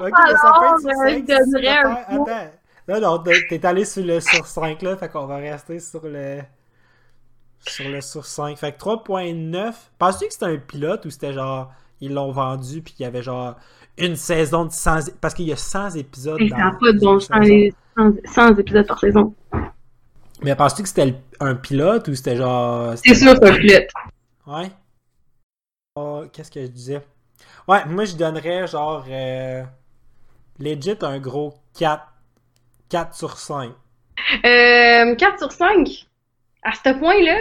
[0.00, 1.24] Ok, mais ça peut être sur Alors, 5.
[1.26, 2.50] je un Attends.
[2.88, 6.40] Non, non, t'es allé sur le sur 5 là, fait qu'on va rester sur le.
[7.60, 8.56] Sur le sur 5.
[8.56, 9.72] Fait que 3.9.
[9.98, 11.72] Penses-tu que c'était un pilote ou c'était genre.
[12.00, 13.56] Ils l'ont vendu puis qu'il y avait genre
[13.98, 15.10] une saison de 100.
[15.20, 16.40] Parce qu'il y a 100 épisodes.
[16.40, 17.40] Et dans ça n'a pas de bon une sens, saison.
[17.40, 19.34] les 100, 100 épisodes par saison.
[20.42, 22.92] Mais penses-tu que c'était un pilote ou c'était genre.
[22.96, 23.88] C'est sûr, c'est un pilote.
[24.46, 24.70] Ouais.
[26.32, 27.00] Qu'est-ce que je disais?
[27.66, 29.04] Ouais, moi je donnerais genre.
[29.08, 29.62] Euh,
[30.58, 32.02] legit un gros 4.
[32.88, 33.70] 4 sur 5.
[34.44, 36.06] Euh, 4 sur 5.
[36.62, 37.38] À ce point-là,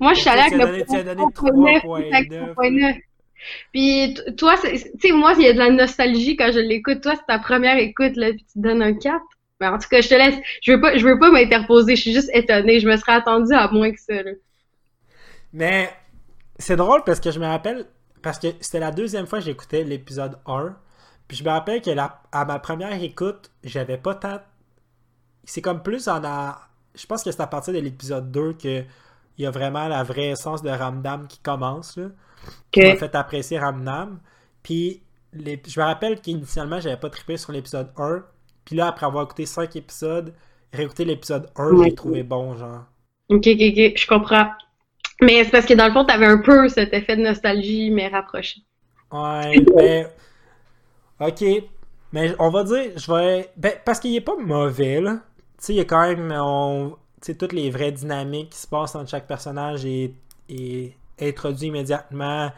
[0.00, 2.14] moi, je suis allée avec le tu as donné 3.9, 3.9.
[2.14, 3.00] avec 3.9.
[3.72, 7.02] Puis toi, tu sais, moi, il y a de la nostalgie quand je l'écoute.
[7.02, 9.20] Toi, c'est ta première écoute, là, puis tu te donnes un 4.
[9.60, 10.34] Mais en tout cas, je te laisse.
[10.62, 11.96] Je veux pas, je veux pas m'interposer.
[11.96, 12.80] Je suis juste étonnée.
[12.80, 14.32] Je me serais attendue à moins que ça, là.
[15.52, 15.90] Mais
[16.58, 17.86] c'est drôle parce que je me rappelle,
[18.26, 20.74] parce que c'était la deuxième fois que j'écoutais l'épisode 1.
[21.28, 24.40] Puis je me rappelle que la- à ma première écoute, j'avais pas tant.
[25.44, 26.60] C'est comme plus en a.
[26.96, 28.82] Je pense que c'est à partir de l'épisode 2 que
[29.38, 31.96] il y a vraiment la vraie essence de Ramdam qui commence.
[31.96, 32.08] Là.
[32.72, 34.18] qui m'a fait apprécier Ramdam.
[34.62, 35.02] Puis
[35.32, 38.24] les- je me rappelle qu'initialement, j'avais pas trippé sur l'épisode 1.
[38.64, 40.34] Puis là, après avoir écouté 5 épisodes,
[40.72, 41.84] réécouter l'épisode 1, Ouais.
[41.90, 42.84] j'ai trouvé bon, genre.
[43.28, 43.92] Ok, ok, ok.
[43.96, 44.50] Je comprends.
[45.20, 48.08] Mais c'est parce que dans le fond, t'avais un peu cet effet de nostalgie, mais
[48.08, 48.60] rapproché.
[49.10, 50.06] Ouais, mais.
[51.20, 51.44] Ok.
[52.12, 53.50] Mais on va dire, je vais.
[53.56, 55.20] Ben, parce qu'il est pas mauvais, là.
[55.58, 56.32] Tu sais, il y a quand même.
[56.36, 56.96] On...
[57.22, 60.14] Tu sais, toutes les vraies dynamiques qui se passent entre chaque personnage et,
[60.48, 62.52] et introduit immédiatement.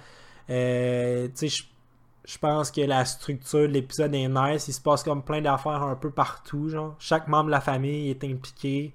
[0.50, 1.62] Euh, tu sais, je
[2.28, 4.68] je pense que la structure de l'épisode est nice.
[4.68, 6.68] Il se passe comme plein d'affaires un peu partout.
[6.68, 6.94] Genre.
[6.98, 8.92] Chaque membre de la famille est impliqué.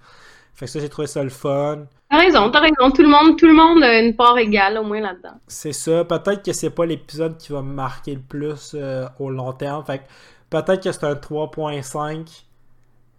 [0.53, 1.87] Fait que ça, j'ai trouvé ça le fun.
[2.13, 2.91] T'as raison, t'as raison.
[2.91, 5.33] Tout le monde, tout le monde a une part égale au moins là-dedans.
[5.47, 6.05] C'est ça.
[6.05, 9.83] Peut-être que c'est pas l'épisode qui va me marquer le plus euh, au long terme.
[9.83, 10.03] Fait
[10.47, 12.43] peut-être que c'est un 3.5.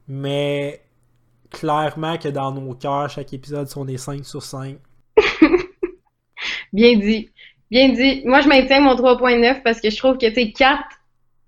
[0.07, 0.80] Mais
[1.51, 4.76] clairement que dans nos cœurs, chaque épisode sont des 5 sur 5.
[6.72, 7.30] Bien dit.
[7.72, 8.22] Bien dit.
[8.24, 10.78] Moi, je maintiens mon 3.9 parce que je trouve que, tu sais, 4,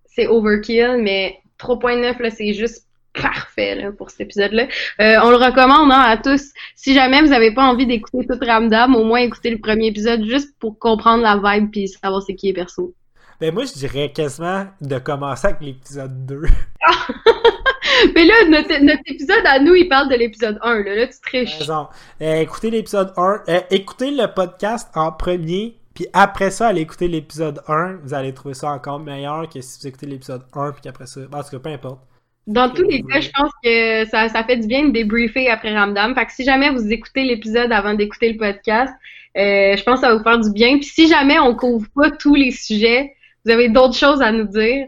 [0.06, 2.85] c'est overkill, mais 3.9, là, c'est juste
[3.20, 4.66] parfait là, pour cet épisode-là.
[5.00, 6.52] Euh, on le recommande hein, à tous.
[6.74, 10.24] Si jamais vous n'avez pas envie d'écouter tout Ramdam, au moins écoutez le premier épisode
[10.24, 12.94] juste pour comprendre la vibe puis savoir c'est qui est perso.
[13.40, 16.42] Ben moi, je dirais quasiment de commencer avec l'épisode 2.
[18.14, 20.82] Mais là, notre, épisode à nous, il parle de l'épisode 1.
[20.84, 21.58] Là, là tu triches.
[21.58, 21.88] Raison.
[22.22, 23.42] Euh, écoutez l'épisode 1.
[23.48, 28.34] Euh, écoutez le podcast en premier puis après ça, allez écouter l'épisode 1, vous allez
[28.34, 31.22] trouver ça encore meilleur que si vous écoutez l'épisode 1, puis qu'après ça.
[31.30, 32.00] Parce que peu importe.
[32.46, 35.76] Dans tous les cas, je pense que ça, ça fait du bien de débriefer après
[35.76, 36.14] Ramdam.
[36.14, 38.94] Fait que si jamais vous écoutez l'épisode avant d'écouter le podcast,
[39.36, 40.76] euh, je pense que ça va vous faire du bien.
[40.76, 44.46] Puis si jamais on couvre pas tous les sujets, vous avez d'autres choses à nous
[44.46, 44.86] dire.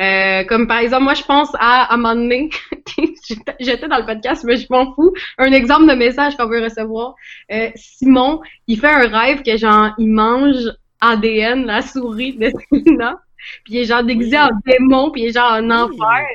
[0.00, 2.48] Euh, comme par exemple, moi je pense à, à un moment donné,
[3.60, 5.12] j'étais dans le podcast, mais je m'en fous.
[5.36, 7.14] Un exemple de message qu'on veut recevoir.
[7.52, 10.72] Euh, Simon, il fait un rêve que genre il mange
[11.02, 13.20] ADN, la souris de Selena,
[13.64, 16.26] puis il est genre déguisé en démon, puis il est genre en enfer.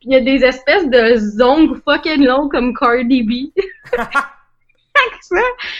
[0.00, 3.52] Puis il y a des espèces de ongles fucking longs comme Cardi B.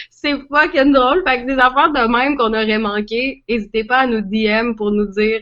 [0.09, 1.23] c'est fucking drôle.
[1.25, 4.91] Fait que des affaires de même qu'on aurait manqué, n'hésitez pas à nous DM pour
[4.91, 5.41] nous dire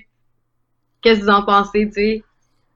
[1.01, 2.23] qu'est-ce que vous en pensez, tu sais.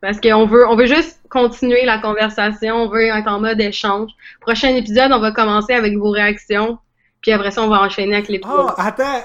[0.01, 4.09] Parce qu'on veut, on veut juste continuer la conversation, on veut être en mode échange.
[4.39, 6.79] Prochain épisode, on va commencer avec vos réactions,
[7.21, 9.21] puis après ça, on va enchaîner avec les Oh, attends!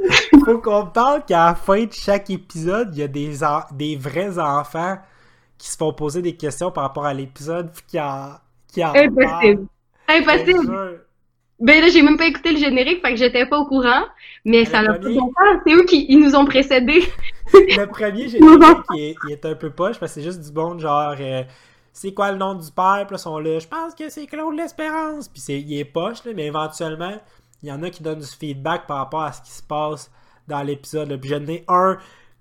[0.44, 3.38] Faut qu'on parle qu'à la fin de chaque épisode, il y a des,
[3.72, 4.98] des vrais enfants
[5.60, 8.30] qui se font poser des questions par rapport à l'épisode qui en,
[8.72, 9.66] qui en Impossible!
[10.08, 11.02] Impossible!
[11.60, 14.04] Ben là, j'ai même pas écouté le générique, fait que j'étais pas au courant.
[14.46, 15.60] Mais ça l'a pas longtemps.
[15.66, 17.04] C'est eux qui ils nous ont précédés.
[17.52, 20.78] le premier générique, il est, est, un peu poche parce que c'est juste du bon
[20.78, 21.14] genre.
[21.20, 21.42] Euh,
[21.92, 23.04] c'est quoi le nom du père?
[23.06, 23.58] Puis là, sont là.
[23.58, 25.28] Je pense que c'est Claude l'Espérance.
[25.28, 27.12] Puis c'est, il est poche, là, mais éventuellement,
[27.62, 30.10] il y en a qui donnent du feedback par rapport à ce qui se passe
[30.48, 31.14] dans l'épisode.
[31.20, 31.98] Puis j'en ai un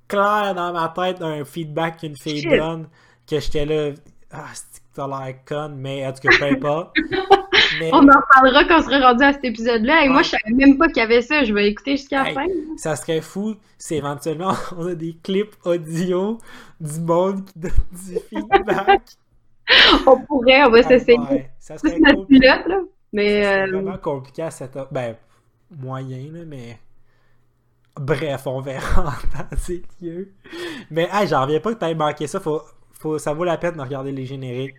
[0.07, 2.87] clair dans ma tête, un feedback qu'une fille donne,
[3.29, 3.91] que j'étais là.
[4.31, 6.95] Ah, c'est t'as l'air con, mais en tout cas, peu importe.
[7.91, 10.03] On en parlera quand on sera rendu à cet épisode-là.
[10.03, 11.43] Et moi, je savais même pas qu'il y avait ça.
[11.43, 12.45] Je vais écouter jusqu'à la fin.
[12.77, 16.39] Ça serait fou si éventuellement on a des clips audio
[16.79, 19.01] du monde qui donne du feedback.
[20.07, 21.49] on pourrait, on va s'essayer.
[21.59, 22.25] ça serait cool.
[22.25, 22.79] pilote, là.
[23.13, 23.43] Mais.
[23.43, 24.77] C'est euh, vraiment compliqué à cette.
[24.91, 25.15] Ben,
[25.69, 26.79] moyen, là, mais.
[27.95, 30.33] Bref, on verra en temps c'est lieux.
[30.89, 32.39] Mais, hey, j'en reviens pas que t'aies manqué ça.
[32.39, 32.61] Faut,
[32.99, 34.75] faut, ça vaut la peine de regarder les génériques.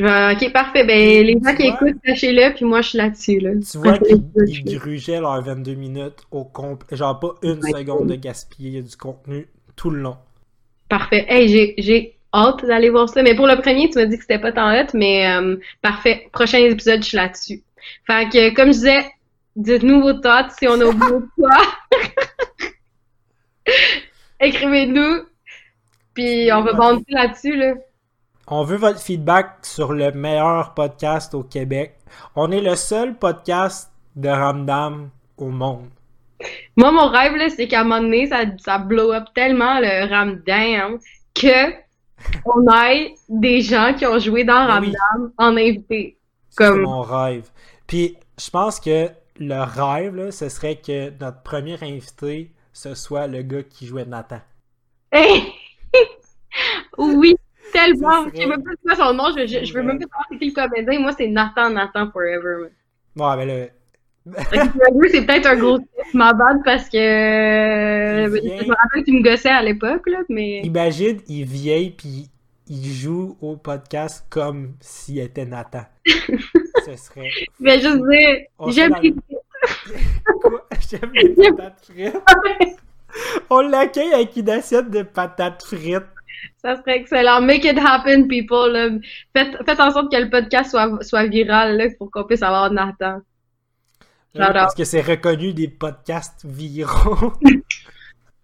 [0.00, 0.84] Ok, parfait.
[0.84, 3.38] Ben, les gens qui écoutent, sachez-le, puis moi, je suis là-dessus.
[3.38, 3.50] Là.
[3.70, 6.96] Tu vois qu'ils grugeaient leurs 22 minutes au complet.
[6.96, 9.46] Genre, pas une seconde de gaspiller du contenu
[9.76, 10.16] tout le long.
[10.88, 11.24] Parfait.
[11.28, 13.22] Hey, j'ai hâte d'aller voir ça.
[13.22, 16.28] Mais pour le premier, tu m'as dit que c'était pas tant hâte, mais euh, parfait.
[16.32, 17.62] Prochain épisode, je suis là-dessus.
[18.06, 19.06] Fait que, comme je disais,
[19.54, 21.50] dites-nous vos thoughts si on a oublié quoi.
[24.40, 25.26] Écrivez-nous.
[26.14, 27.74] Puis on va bondir là-dessus, là.
[28.46, 31.96] On veut votre feedback sur le meilleur podcast au Québec.
[32.36, 35.88] On est le seul podcast de Ramdam au monde.
[36.76, 40.98] Moi, mon rêve, c'est qu'à un moment donné, ça, ça blow up tellement le Ramdam
[41.34, 41.72] que
[42.44, 46.18] on ait des gens qui ont joué dans Ramdam en invité.
[46.56, 46.76] Comme...
[46.76, 47.48] C'est mon rêve.
[47.86, 49.08] Puis, je pense que
[49.38, 54.40] le rêve, ce serait que notre premier invité, ce soit le gars qui jouait Nathan.
[57.16, 57.34] Oui,
[57.72, 58.28] tellement.
[58.32, 59.24] Je sais même pas son nom.
[59.36, 61.00] Je, je, veux même pas savoir c'est qui le comédien.
[61.00, 62.68] Moi, c'est Nathan, Nathan Forever.
[63.16, 63.66] Ouais, mais là.
[65.10, 65.78] c'est peut-être un gros
[66.14, 71.20] ma bad parce que je me rappelle qu'il me gossait à l'époque là, mais imagine
[71.28, 72.30] il vieille puis
[72.66, 75.84] il joue au podcast comme s'il était Nathan.
[76.06, 77.28] Ce serait.
[77.60, 78.38] Je vais juste dire
[78.68, 79.14] j'aime les
[80.90, 82.78] J'aime les patates frites.
[83.50, 86.02] On l'accueille avec une assiette de patates frites.
[86.58, 87.40] Ça serait excellent.
[87.40, 89.00] Make it happen, people.
[89.34, 92.70] Faites, faites, en sorte que le podcast soit, soit viral là, pour qu'on puisse avoir
[92.70, 93.20] Nathan.
[94.36, 97.32] Euh, parce que c'est reconnu des podcasts viraux.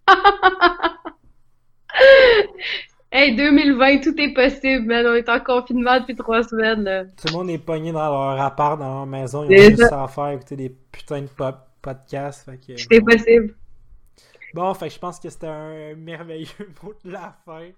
[3.11, 5.05] hey, 2020, tout est possible, man.
[5.05, 7.11] On est en confinement depuis trois semaines.
[7.17, 9.45] Tout le monde est pogné dans leur appart, dans leur maison.
[9.49, 11.27] Ils ont juste à faire, écouter des putains de
[11.81, 12.45] podcasts.
[12.45, 13.53] Fait que, c'est possible.
[14.53, 16.47] Bon, fait je pense que c'était un merveilleux
[16.83, 17.69] mot de la fin.